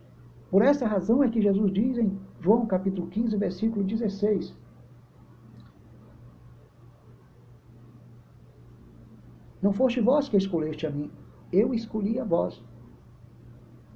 Por 0.50 0.62
essa 0.62 0.86
razão 0.86 1.22
é 1.22 1.28
que 1.28 1.42
Jesus 1.42 1.72
diz 1.72 1.98
em 1.98 2.18
João 2.40 2.66
capítulo 2.66 3.08
15, 3.08 3.36
versículo 3.36 3.84
16: 3.84 4.54
Não 9.60 9.72
foste 9.72 10.00
vós 10.00 10.28
que 10.28 10.36
escolheste 10.36 10.86
a 10.86 10.90
mim, 10.90 11.10
eu 11.52 11.72
escolhi 11.72 12.20
a 12.20 12.24
vós 12.24 12.62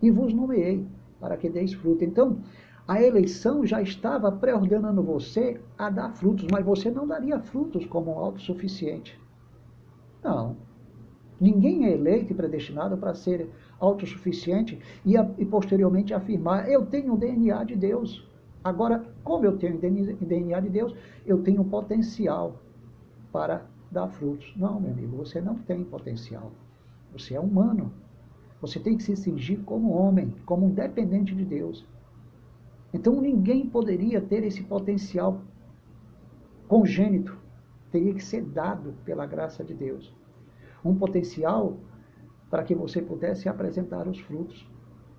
e 0.02 0.10
vos 0.10 0.32
nomeei 0.32 0.86
para 1.20 1.36
que 1.36 1.50
deis 1.50 1.72
fruto. 1.74 2.04
Então, 2.04 2.40
a 2.86 3.02
eleição 3.02 3.66
já 3.66 3.82
estava 3.82 4.32
pré-ordenando 4.32 5.02
você 5.02 5.60
a 5.76 5.90
dar 5.90 6.10
frutos, 6.12 6.46
mas 6.50 6.64
você 6.64 6.90
não 6.90 7.06
daria 7.06 7.38
frutos 7.38 7.84
como 7.84 8.12
um 8.12 8.18
autossuficiente. 8.18 9.20
Não. 10.24 10.56
Ninguém 11.40 11.87
é 11.87 11.92
eleito 11.92 12.33
e 12.33 12.37
predestinado 12.37 12.96
para 12.96 13.14
ser 13.14 13.48
autossuficiente 13.79 14.79
e, 15.05 15.14
e 15.38 15.44
posteriormente 15.44 16.12
afirmar: 16.12 16.68
eu 16.68 16.85
tenho 16.87 17.14
o 17.14 17.16
DNA 17.16 17.64
de 17.64 17.77
Deus. 17.77 18.27
Agora, 18.62 19.05
como 19.22 19.44
eu 19.44 19.57
tenho 19.57 19.77
o 19.77 20.27
DNA 20.27 20.61
de 20.61 20.68
Deus, 20.68 20.94
eu 21.24 21.42
tenho 21.42 21.64
potencial 21.64 22.61
para 23.33 23.66
dar 23.90 24.09
frutos. 24.09 24.53
Não, 24.57 24.81
meu 24.81 24.90
amigo, 24.90 25.16
você 25.16 25.40
não 25.40 25.55
tem 25.55 25.85
potencial. 25.85 26.51
Você 27.12 27.35
é 27.35 27.40
humano. 27.40 27.92
Você 28.61 28.81
tem 28.81 28.96
que 28.96 29.05
se 29.05 29.16
cingir 29.16 29.61
como 29.61 29.92
homem, 29.92 30.35
como 30.44 30.66
um 30.66 30.70
dependente 30.70 31.35
de 31.35 31.44
Deus. 31.44 31.87
Então 32.92 33.20
ninguém 33.20 33.66
poderia 33.66 34.20
ter 34.20 34.42
esse 34.42 34.62
potencial 34.62 35.40
congênito, 36.66 37.37
teria 37.90 38.12
que 38.12 38.22
ser 38.22 38.42
dado 38.42 38.94
pela 39.05 39.27
graça 39.27 39.62
de 39.62 39.74
Deus. 39.74 40.12
Um 40.84 40.94
potencial 40.94 41.78
para 42.50 42.62
que 42.62 42.74
você 42.74 43.02
pudesse 43.02 43.48
apresentar 43.48 44.06
os 44.08 44.18
frutos. 44.20 44.68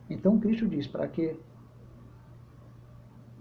Então 0.10 0.39
Cristo 0.39 0.67
diz: 0.67 0.88
para 0.88 1.08
que 1.08 1.39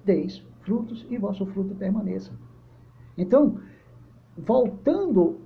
deis 0.05 0.43
frutos 0.61 1.07
e 1.11 1.19
vosso 1.19 1.45
fruto 1.47 1.75
permaneça. 1.75 2.33
Então, 3.17 3.61
voltando 4.37 5.41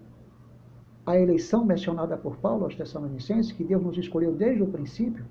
à 1.07 1.19
eleição 1.19 1.65
mencionada 1.65 2.17
por 2.17 2.37
Paulo 2.37 2.65
aos 2.65 2.75
Tessalonicenses, 2.75 3.53
que 3.53 3.65
Deus 3.65 3.83
nos 3.83 3.99
escolheu 3.99 4.35
desde 4.35 4.63
o 4.63 4.69
princípio, 4.69 5.25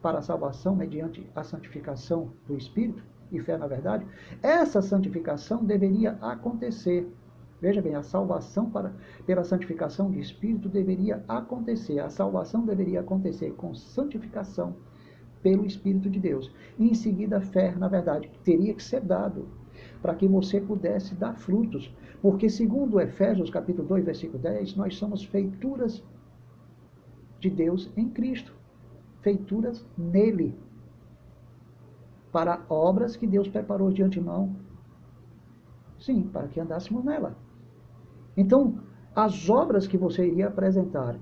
para 0.00 0.18
a 0.18 0.22
salvação 0.22 0.74
mediante 0.74 1.26
a 1.34 1.42
santificação 1.42 2.32
do 2.46 2.56
Espírito 2.56 3.02
e 3.30 3.38
fé 3.40 3.56
na 3.56 3.66
verdade, 3.66 4.06
essa 4.42 4.80
santificação 4.80 5.64
deveria 5.64 6.12
acontecer 6.20 7.06
Veja 7.60 7.82
bem, 7.82 7.94
a 7.94 8.02
salvação 8.02 8.70
para, 8.70 8.94
pela 9.26 9.44
santificação 9.44 10.10
de 10.10 10.18
espírito 10.18 10.68
deveria 10.68 11.22
acontecer. 11.28 11.98
A 11.98 12.08
salvação 12.08 12.64
deveria 12.64 13.00
acontecer 13.00 13.52
com 13.52 13.74
santificação 13.74 14.76
pelo 15.42 15.66
Espírito 15.66 16.08
de 16.08 16.18
Deus. 16.18 16.52
E 16.78 16.88
em 16.88 16.94
seguida, 16.94 17.38
a 17.38 17.40
fé, 17.40 17.74
na 17.74 17.88
verdade, 17.88 18.30
teria 18.44 18.74
que 18.74 18.82
ser 18.82 19.00
dado 19.00 19.48
para 20.00 20.14
que 20.14 20.26
você 20.26 20.60
pudesse 20.60 21.14
dar 21.14 21.36
frutos. 21.36 21.94
Porque, 22.22 22.48
segundo 22.48 23.00
Efésios 23.00 23.50
capítulo 23.50 23.86
2, 23.88 24.04
versículo 24.04 24.42
10, 24.42 24.76
nós 24.76 24.96
somos 24.96 25.24
feituras 25.24 26.02
de 27.38 27.50
Deus 27.50 27.90
em 27.96 28.08
Cristo. 28.08 28.54
Feituras 29.20 29.86
nele. 29.96 30.54
Para 32.32 32.64
obras 32.68 33.16
que 33.16 33.26
Deus 33.26 33.48
preparou 33.48 33.90
de 33.90 34.02
antemão. 34.02 34.56
Sim, 35.98 36.22
para 36.22 36.48
que 36.48 36.60
andássemos 36.60 37.04
nela. 37.04 37.36
Então, 38.40 38.78
as 39.14 39.50
obras 39.50 39.86
que 39.86 39.98
você 39.98 40.26
iria 40.26 40.46
apresentar 40.46 41.14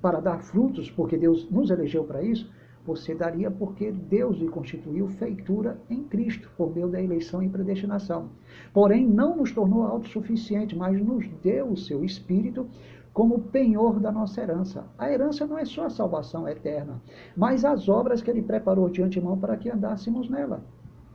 para 0.00 0.20
dar 0.20 0.38
frutos, 0.38 0.88
porque 0.88 1.16
Deus 1.16 1.50
nos 1.50 1.68
elegeu 1.68 2.04
para 2.04 2.22
isso, 2.22 2.48
você 2.86 3.12
daria 3.12 3.50
porque 3.50 3.90
Deus 3.90 4.36
lhe 4.36 4.48
constituiu 4.48 5.08
feitura 5.08 5.80
em 5.90 6.04
Cristo, 6.04 6.48
por 6.56 6.72
meio 6.72 6.86
da 6.88 7.02
eleição 7.02 7.42
e 7.42 7.48
predestinação. 7.48 8.30
Porém, 8.72 9.04
não 9.04 9.36
nos 9.36 9.50
tornou 9.50 9.82
autossuficiente, 9.82 10.76
mas 10.76 11.04
nos 11.04 11.26
deu 11.42 11.72
o 11.72 11.76
seu 11.76 12.04
Espírito 12.04 12.68
como 13.12 13.40
penhor 13.40 13.98
da 13.98 14.12
nossa 14.12 14.40
herança. 14.40 14.84
A 14.96 15.10
herança 15.10 15.44
não 15.44 15.58
é 15.58 15.64
só 15.64 15.86
a 15.86 15.90
salvação 15.90 16.48
eterna, 16.48 17.02
mas 17.36 17.64
as 17.64 17.88
obras 17.88 18.22
que 18.22 18.30
ele 18.30 18.42
preparou 18.42 18.88
de 18.88 19.02
antemão 19.02 19.36
para 19.36 19.56
que 19.56 19.68
andássemos 19.68 20.30
nela. 20.30 20.62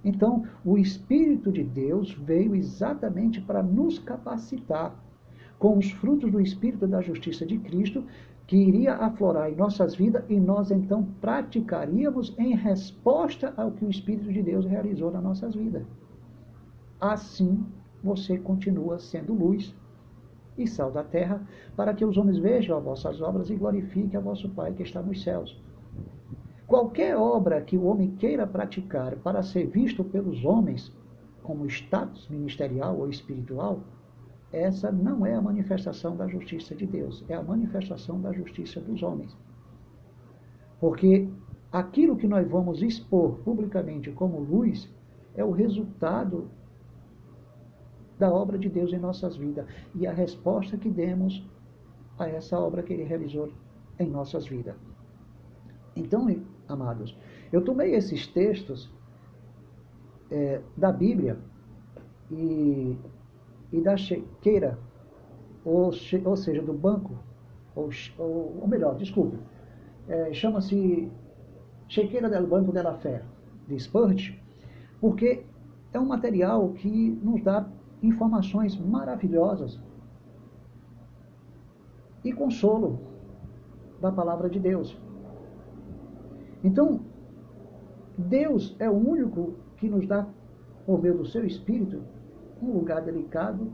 Então, 0.03 0.45
o 0.63 0.77
Espírito 0.77 1.51
de 1.51 1.63
Deus 1.63 2.13
veio 2.13 2.55
exatamente 2.55 3.41
para 3.41 3.63
nos 3.63 3.99
capacitar 3.99 4.95
com 5.59 5.77
os 5.77 5.91
frutos 5.91 6.31
do 6.31 6.39
Espírito 6.39 6.87
da 6.87 7.01
justiça 7.01 7.45
de 7.45 7.57
Cristo, 7.57 8.03
que 8.45 8.55
iria 8.55 8.93
aflorar 8.95 9.51
em 9.51 9.55
nossas 9.55 9.95
vidas 9.95 10.23
e 10.29 10.39
nós 10.39 10.71
então 10.71 11.03
praticaríamos 11.19 12.33
em 12.37 12.55
resposta 12.55 13.53
ao 13.57 13.71
que 13.71 13.83
o 13.83 13.89
Espírito 13.89 14.31
de 14.31 14.41
Deus 14.41 14.65
realizou 14.65 15.11
nas 15.11 15.23
nossas 15.23 15.53
vidas. 15.53 15.83
Assim, 16.99 17.65
você 18.01 18.37
continua 18.37 18.99
sendo 18.99 19.33
luz 19.33 19.75
e 20.57 20.65
sal 20.65 20.91
da 20.91 21.03
terra, 21.03 21.45
para 21.75 21.93
que 21.93 22.05
os 22.05 22.17
homens 22.17 22.37
vejam 22.37 22.77
as 22.77 22.83
vossas 22.83 23.21
obras 23.21 23.49
e 23.49 23.55
glorifiquem 23.55 24.17
a 24.17 24.21
vosso 24.21 24.49
Pai 24.49 24.73
que 24.73 24.83
está 24.83 25.01
nos 25.01 25.21
céus. 25.21 25.61
Qualquer 26.67 27.15
obra 27.15 27.61
que 27.61 27.77
o 27.77 27.85
homem 27.85 28.11
queira 28.17 28.45
praticar 28.45 29.15
para 29.15 29.41
ser 29.41 29.67
visto 29.67 30.03
pelos 30.03 30.43
homens 30.43 30.93
como 31.41 31.65
status 31.65 32.27
ministerial 32.27 32.99
ou 32.99 33.09
espiritual, 33.09 33.79
essa 34.51 34.91
não 34.91 35.25
é 35.25 35.33
a 35.33 35.41
manifestação 35.41 36.17
da 36.17 36.27
justiça 36.27 36.75
de 36.75 36.85
Deus, 36.85 37.23
é 37.29 37.35
a 37.35 37.41
manifestação 37.41 38.19
da 38.19 38.33
justiça 38.33 38.81
dos 38.81 39.01
homens. 39.01 39.35
Porque 40.77 41.29
aquilo 41.71 42.17
que 42.17 42.27
nós 42.27 42.45
vamos 42.49 42.81
expor 42.81 43.37
publicamente 43.45 44.11
como 44.11 44.39
luz 44.39 44.89
é 45.35 45.45
o 45.45 45.51
resultado 45.51 46.49
da 48.19 48.29
obra 48.29 48.57
de 48.57 48.67
Deus 48.67 48.91
em 48.91 48.99
nossas 48.99 49.37
vidas 49.37 49.65
e 49.95 50.05
a 50.05 50.11
resposta 50.11 50.75
que 50.75 50.89
demos 50.89 51.47
a 52.19 52.27
essa 52.27 52.59
obra 52.59 52.83
que 52.83 52.91
ele 52.91 53.03
realizou 53.03 53.53
em 53.97 54.09
nossas 54.09 54.45
vidas. 54.47 54.75
Então, 55.95 56.27
amados, 56.67 57.17
eu 57.51 57.63
tomei 57.63 57.95
esses 57.95 58.27
textos 58.27 58.91
é, 60.29 60.61
da 60.75 60.91
Bíblia 60.91 61.37
e, 62.31 62.97
e 63.71 63.81
da 63.81 63.95
chequeira, 63.95 64.77
ou, 65.63 65.91
ou 66.25 66.37
seja, 66.37 66.61
do 66.61 66.73
banco, 66.73 67.17
ou, 67.75 67.89
ou, 68.17 68.59
ou 68.61 68.67
melhor, 68.67 68.95
desculpe, 68.95 69.37
é, 70.07 70.33
chama-se 70.33 71.11
Chequeira 71.87 72.29
del 72.29 72.47
Banco 72.47 72.71
della 72.71 72.95
Fé, 72.95 73.23
de 73.67 73.79
Spurgeon, 73.79 74.35
porque 74.99 75.43
é 75.93 75.99
um 75.99 76.05
material 76.05 76.69
que 76.69 77.17
nos 77.23 77.41
dá 77.43 77.67
informações 78.01 78.77
maravilhosas 78.77 79.79
e 82.23 82.31
consolo 82.33 82.99
da 83.99 84.11
palavra 84.11 84.49
de 84.49 84.59
Deus. 84.59 84.97
Então, 86.63 87.01
Deus 88.17 88.75
é 88.79 88.89
o 88.89 88.93
único 88.93 89.55
que 89.77 89.87
nos 89.87 90.07
dá, 90.07 90.27
por 90.85 91.01
meio 91.01 91.17
do 91.17 91.25
seu 91.25 91.45
Espírito, 91.45 92.01
um 92.61 92.71
lugar 92.71 93.01
delicado, 93.01 93.71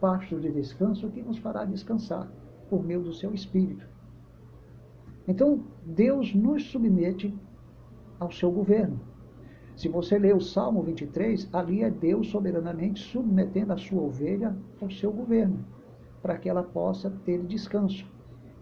pasto 0.00 0.38
de 0.38 0.50
descanso 0.52 1.10
que 1.10 1.22
nos 1.22 1.38
fará 1.38 1.64
descansar 1.64 2.30
por 2.68 2.84
meio 2.84 3.02
do 3.02 3.12
seu 3.12 3.32
Espírito. 3.32 3.86
Então, 5.26 5.64
Deus 5.84 6.34
nos 6.34 6.70
submete 6.70 7.34
ao 8.20 8.30
seu 8.30 8.50
governo. 8.50 9.00
Se 9.76 9.88
você 9.88 10.18
ler 10.18 10.34
o 10.34 10.40
Salmo 10.40 10.82
23, 10.82 11.48
ali 11.52 11.82
é 11.82 11.90
Deus 11.90 12.28
soberanamente 12.28 13.00
submetendo 13.00 13.72
a 13.72 13.76
sua 13.76 14.02
ovelha 14.02 14.56
ao 14.80 14.90
seu 14.90 15.12
governo, 15.12 15.64
para 16.22 16.38
que 16.38 16.48
ela 16.48 16.62
possa 16.62 17.10
ter 17.24 17.42
descanso. 17.42 18.06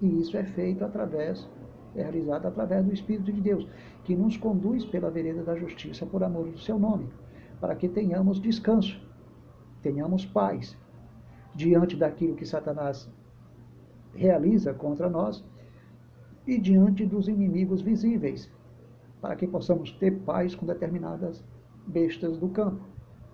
E 0.01 0.21
isso 0.21 0.37
é 0.37 0.45
feito 0.45 0.85
através 0.85 1.49
é 1.94 2.02
realizada 2.02 2.48
através 2.48 2.85
do 2.85 2.92
Espírito 2.92 3.33
de 3.33 3.40
Deus, 3.40 3.66
que 4.04 4.14
nos 4.14 4.37
conduz 4.37 4.85
pela 4.85 5.11
vereda 5.11 5.42
da 5.42 5.57
justiça 5.57 6.04
por 6.04 6.22
amor 6.22 6.48
do 6.48 6.59
seu 6.59 6.78
nome, 6.78 7.09
para 7.61 7.74
que 7.74 7.88
tenhamos 7.88 8.40
descanso, 8.40 9.00
tenhamos 9.83 10.26
paz 10.26 10.76
diante 11.54 11.96
daquilo 11.96 12.35
que 12.35 12.44
Satanás 12.44 13.09
realiza 14.14 14.74
contra 14.74 15.09
nós 15.09 15.44
e 16.46 16.59
diante 16.59 17.07
dos 17.07 17.28
inimigos 17.28 17.80
visíveis, 17.80 18.50
para 19.20 19.37
que 19.37 19.46
possamos 19.46 19.92
ter 19.92 20.11
paz 20.20 20.54
com 20.54 20.66
determinadas 20.66 21.42
bestas 21.87 22.38
do 22.38 22.48
campo, 22.48 22.85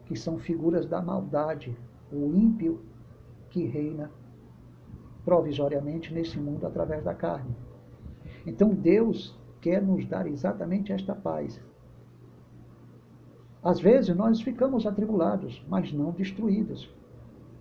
que 0.07 0.16
são 0.16 0.38
figuras 0.38 0.87
da 0.87 1.01
maldade, 1.01 1.77
o 2.12 2.35
ímpio 2.35 2.81
que 3.49 3.64
reina 3.64 4.11
provisoriamente 5.25 6.12
nesse 6.12 6.38
mundo 6.38 6.66
através 6.66 7.05
da 7.05 7.14
carne. 7.14 7.55
Então 8.46 8.70
Deus 8.70 9.38
quer 9.61 9.83
nos 9.83 10.07
dar 10.07 10.26
exatamente 10.26 10.92
esta 10.92 11.14
paz. 11.14 11.61
Às 13.62 13.79
vezes 13.79 14.16
nós 14.16 14.40
ficamos 14.40 14.87
atribulados, 14.87 15.62
mas 15.68 15.92
não 15.92 16.12
destruídos, 16.12 16.90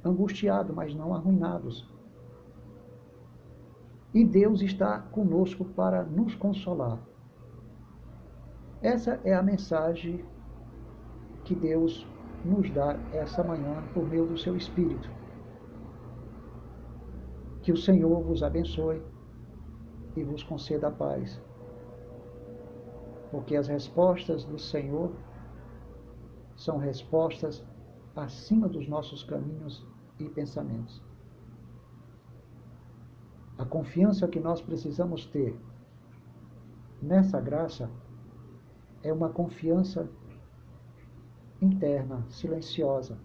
angustiados, 0.04 0.74
mas 0.74 0.96
não 0.96 1.14
arruinados. 1.14 1.90
E 4.14 4.24
Deus 4.24 4.62
está 4.62 5.00
conosco 5.00 5.66
para 5.66 6.04
nos 6.04 6.34
consolar. 6.36 7.00
Essa 8.82 9.20
é 9.26 9.34
a 9.34 9.44
mensagem 9.44 10.24
que 11.44 11.54
Deus 11.54 12.08
nos 12.46 12.70
dá 12.72 12.98
essa 13.12 13.44
manhã 13.44 13.84
por 13.94 14.08
meio 14.08 14.26
do 14.26 14.38
seu 14.38 14.56
Espírito. 14.56 15.10
Que 17.62 17.74
o 17.74 17.78
Senhor 17.78 18.24
vos 18.24 18.42
abençoe 18.42 19.02
e 20.16 20.24
vos 20.24 20.44
conceda 20.44 20.92
paz. 20.92 21.42
Porque 23.32 23.56
as 23.56 23.68
respostas 23.68 24.44
do 24.44 24.58
Senhor 24.58 25.12
são 26.56 26.78
respostas 26.78 27.64
acima 28.16 28.68
dos 28.68 28.88
nossos 28.88 29.24
caminhos 29.24 29.86
e 30.20 30.28
pensamentos. 30.28 31.02
A 33.58 33.66
confiança 33.66 34.28
que 34.28 34.40
nós 34.40 34.62
precisamos 34.62 35.26
ter 35.26 35.58
nessa 37.02 37.40
graça 37.40 37.90
é 39.04 39.12
uma 39.14 39.30
confiança 39.30 40.10
interna, 41.62 42.26
silenciosa. 42.30 43.18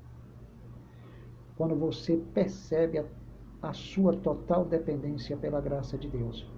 Quando 1.56 1.76
você 1.76 2.16
percebe 2.34 2.98
a, 2.98 3.04
a 3.62 3.72
sua 3.72 4.16
total 4.16 4.64
dependência 4.64 5.36
pela 5.36 5.60
graça 5.60 5.96
de 5.96 6.08
Deus. 6.08 6.48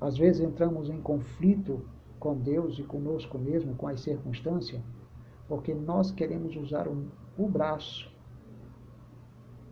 Às 0.00 0.16
vezes 0.16 0.40
entramos 0.40 0.88
em 0.88 1.00
conflito 1.00 1.84
com 2.18 2.36
Deus 2.36 2.78
e 2.78 2.82
conosco 2.82 3.38
mesmo, 3.38 3.74
com 3.74 3.88
as 3.88 4.00
circunstâncias, 4.00 4.82
porque 5.48 5.74
nós 5.74 6.10
queremos 6.10 6.54
usar 6.56 6.86
o, 6.86 7.06
o 7.36 7.48
braço. 7.48 8.10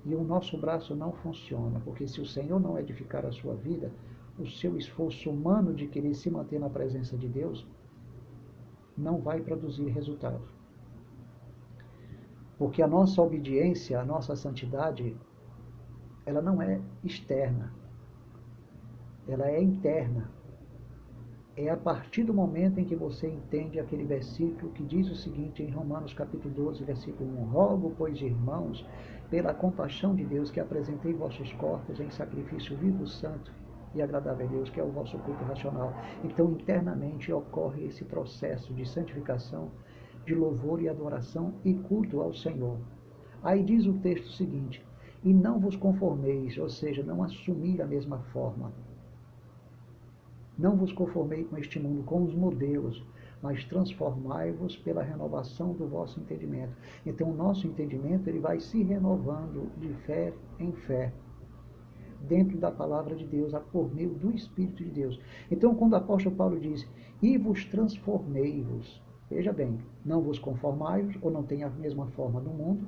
E 0.05 0.15
o 0.15 0.23
nosso 0.23 0.57
braço 0.59 0.95
não 0.95 1.13
funciona, 1.13 1.81
porque 1.81 2.07
se 2.07 2.21
o 2.21 2.27
Senhor 2.27 2.61
não 2.61 2.79
edificar 2.79 3.27
a 3.27 3.33
sua 3.33 3.55
vida, 3.55 3.91
o 4.39 4.47
seu 4.47 4.77
esforço 4.77 5.31
humano 5.31 5.75
de 5.75 5.87
querer 5.87 6.15
se 6.15 6.31
manter 6.31 6.61
na 6.61 6.71
presença 6.71 7.17
de 7.17 7.29
Deus 7.29 7.67
não 8.97 9.21
vai 9.21 9.41
produzir 9.41 9.89
resultado. 9.89 10.43
Porque 12.59 12.83
a 12.83 12.87
nossa 12.87 13.21
obediência, 13.21 14.01
a 14.01 14.05
nossa 14.05 14.35
santidade, 14.35 15.17
ela 16.25 16.41
não 16.41 16.63
é 16.63 16.81
externa, 17.05 17.73
ela 19.29 19.49
é 19.51 19.61
interna. 19.61 20.31
É 21.57 21.71
a 21.71 21.77
partir 21.77 22.23
do 22.23 22.35
momento 22.35 22.79
em 22.79 22.85
que 22.85 22.95
você 22.95 23.27
entende 23.27 23.81
aquele 23.81 24.05
versículo 24.05 24.73
que 24.73 24.85
diz 24.85 25.11
o 25.11 25.17
seguinte 25.17 25.63
em 25.63 25.71
Romanos 25.71 26.13
capítulo 26.13 26.53
12, 26.55 26.85
versículo 26.85 27.31
1: 27.41 27.45
Rogo, 27.47 27.95
pois, 27.97 28.21
irmãos, 28.21 28.87
pela 29.31 29.55
compaixão 29.55 30.15
de 30.15 30.25
Deus, 30.25 30.51
que 30.51 30.61
apresentei 30.61 31.15
vossos 31.15 31.53
corpos 31.55 31.99
em 31.99 32.11
sacrifício 32.11 32.77
vivo, 32.77 33.07
santo 33.07 33.53
e 33.95 34.03
agradável 34.03 34.47
a 34.47 34.51
Deus, 34.51 34.69
que 34.69 34.79
é 34.79 34.85
o 34.85 34.93
vosso 34.93 35.19
culto 35.21 35.43
racional. 35.45 35.95
Então, 36.23 36.53
internamente 36.53 37.33
ocorre 37.33 37.87
esse 37.87 38.05
processo 38.05 38.75
de 38.75 38.87
santificação, 38.87 39.71
de 40.27 40.35
louvor 40.35 40.83
e 40.83 40.89
adoração 40.89 41.55
e 41.65 41.73
culto 41.73 42.21
ao 42.21 42.35
Senhor. 42.35 42.79
Aí 43.43 43.63
diz 43.65 43.87
o 43.87 43.95
texto 43.95 44.29
seguinte: 44.29 44.85
E 45.25 45.33
não 45.33 45.59
vos 45.59 45.75
conformeis, 45.75 46.59
ou 46.59 46.69
seja, 46.69 47.03
não 47.03 47.23
assumir 47.23 47.81
a 47.81 47.87
mesma 47.87 48.19
forma. 48.33 48.73
Não 50.59 50.77
vos 50.77 50.93
conformei 50.93 51.45
com 51.45 51.59
este 51.59 51.79
mundo, 51.79 52.03
com 52.05 52.25
os 52.25 52.35
modelos, 52.35 53.05
mas 53.43 53.65
transformai-vos 53.65 54.77
pela 54.77 55.03
renovação 55.03 55.73
do 55.75 55.87
vosso 55.87 56.19
entendimento. 56.19 56.73
Então, 57.05 57.31
o 57.31 57.37
nosso 57.37 57.67
entendimento 57.67 58.29
ele 58.29 58.39
vai 58.39 58.59
se 58.61 58.83
renovando 58.83 59.71
de 59.79 59.89
fé 60.07 60.33
em 60.59 60.73
fé 60.73 61.13
dentro 62.23 62.57
da 62.59 62.71
palavra 62.71 63.15
de 63.15 63.27
Deus, 63.27 63.53
por 63.71 63.95
meio 63.95 64.11
do 64.15 64.35
Espírito 64.35 64.83
de 64.83 64.91
Deus. 64.91 65.21
Então, 65.51 65.75
quando 65.75 65.93
o 65.93 65.97
apóstolo 65.97 66.35
Paulo 66.35 66.59
diz, 66.59 66.89
e 67.23 67.37
vos 67.37 67.65
transformei-vos, 67.67 69.03
veja 69.31 69.53
bem, 69.53 69.79
não 70.05 70.23
vos 70.23 70.39
conformai-vos, 70.39 71.17
ou 71.21 71.31
não 71.31 71.43
tenha 71.43 71.67
a 71.67 71.71
mesma 71.71 72.07
forma 72.09 72.41
do 72.41 72.51
mundo, 72.51 72.87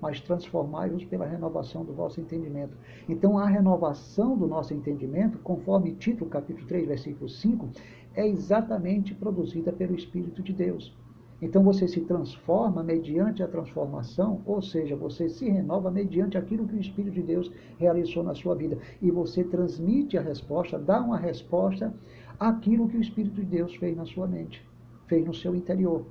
mas 0.00 0.20
transformai-vos 0.20 1.04
pela 1.04 1.26
renovação 1.26 1.84
do 1.84 1.92
vosso 1.92 2.20
entendimento. 2.20 2.76
Então, 3.08 3.38
a 3.38 3.46
renovação 3.46 4.36
do 4.36 4.46
nosso 4.46 4.72
entendimento, 4.74 5.38
conforme 5.38 5.92
Tito 5.92 6.26
capítulo 6.26 6.66
3, 6.66 6.88
versículo 6.88 7.28
5, 7.28 7.68
é 8.14 8.26
exatamente 8.26 9.14
produzida 9.14 9.72
pelo 9.72 9.94
Espírito 9.94 10.42
de 10.42 10.52
Deus. 10.52 10.94
Então 11.42 11.62
você 11.62 11.88
se 11.88 12.00
transforma 12.02 12.82
mediante 12.82 13.42
a 13.42 13.48
transformação, 13.48 14.42
ou 14.44 14.60
seja, 14.60 14.94
você 14.94 15.28
se 15.28 15.48
renova 15.48 15.90
mediante 15.90 16.36
aquilo 16.36 16.68
que 16.68 16.74
o 16.74 16.80
Espírito 16.80 17.14
de 17.14 17.22
Deus 17.22 17.50
realizou 17.78 18.22
na 18.22 18.34
sua 18.34 18.54
vida. 18.54 18.76
E 19.00 19.10
você 19.10 19.42
transmite 19.42 20.18
a 20.18 20.20
resposta, 20.20 20.78
dá 20.78 21.00
uma 21.00 21.16
resposta 21.16 21.94
àquilo 22.38 22.88
que 22.88 22.96
o 22.96 23.00
Espírito 23.00 23.36
de 23.36 23.46
Deus 23.46 23.74
fez 23.76 23.96
na 23.96 24.04
sua 24.04 24.26
mente, 24.26 24.62
fez 25.06 25.24
no 25.24 25.32
seu 25.32 25.54
interior. 25.54 26.04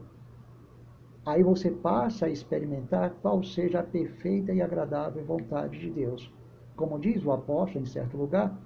Aí 1.26 1.44
você 1.44 1.70
passa 1.70 2.26
a 2.26 2.30
experimentar 2.30 3.12
qual 3.22 3.44
seja 3.44 3.80
a 3.80 3.84
perfeita 3.84 4.54
e 4.54 4.62
agradável 4.62 5.24
vontade 5.26 5.80
de 5.80 5.90
Deus. 5.90 6.32
Como 6.76 6.98
diz 6.98 7.24
o 7.26 7.32
apóstolo 7.32 7.84
em 7.84 7.88
certo 7.88 8.18
lugar, 8.18 8.58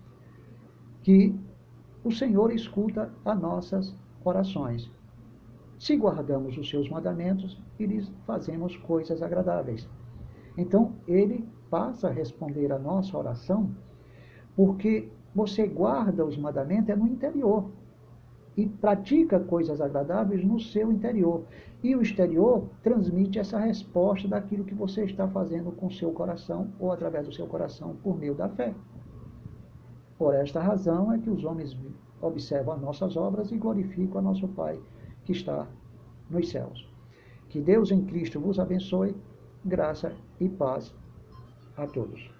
que 1.01 1.35
o 2.03 2.11
Senhor 2.11 2.53
escuta 2.53 3.11
as 3.25 3.39
nossas 3.39 3.95
orações 4.23 4.91
se 5.83 5.97
guardamos 5.97 6.57
os 6.57 6.69
seus 6.69 6.89
mandamentos 6.89 7.61
e 7.77 7.85
lhes 7.85 8.09
fazemos 8.25 8.77
coisas 8.77 9.21
agradáveis. 9.21 9.85
Então, 10.57 10.93
ele 11.05 11.45
passa 11.69 12.07
a 12.07 12.11
responder 12.11 12.71
a 12.71 12.79
nossa 12.79 13.17
oração, 13.17 13.69
porque 14.55 15.11
você 15.35 15.67
guarda 15.67 16.25
os 16.25 16.37
mandamentos 16.37 16.89
é 16.89 16.95
no 16.95 17.05
interior 17.05 17.69
e 18.55 18.67
pratica 18.67 19.39
coisas 19.39 19.81
agradáveis 19.81 20.43
no 20.43 20.59
seu 20.59 20.91
interior. 20.91 21.43
E 21.83 21.95
o 21.95 22.01
exterior 22.01 22.69
transmite 22.81 23.39
essa 23.39 23.59
resposta 23.59 24.27
daquilo 24.27 24.63
que 24.63 24.73
você 24.73 25.03
está 25.03 25.27
fazendo 25.27 25.71
com 25.71 25.89
seu 25.89 26.11
coração 26.11 26.69
ou 26.79 26.91
através 26.91 27.27
do 27.27 27.33
seu 27.33 27.47
coração 27.47 27.95
por 28.01 28.17
meio 28.17 28.35
da 28.35 28.47
fé. 28.49 28.73
Por 30.17 30.33
esta 30.33 30.61
razão 30.61 31.11
é 31.11 31.17
que 31.17 31.29
os 31.29 31.43
homens 31.43 31.77
observam 32.21 32.75
as 32.75 32.81
nossas 32.81 33.17
obras 33.17 33.51
e 33.51 33.57
glorificam 33.57 34.19
a 34.19 34.21
nosso 34.21 34.47
Pai 34.47 34.79
que 35.25 35.31
está 35.31 35.67
nos 36.29 36.49
céus. 36.49 36.87
Que 37.49 37.59
Deus 37.59 37.91
em 37.91 38.05
Cristo 38.05 38.39
vos 38.39 38.59
abençoe, 38.59 39.15
graça 39.63 40.13
e 40.39 40.47
paz 40.47 40.93
a 41.77 41.85
todos. 41.85 42.32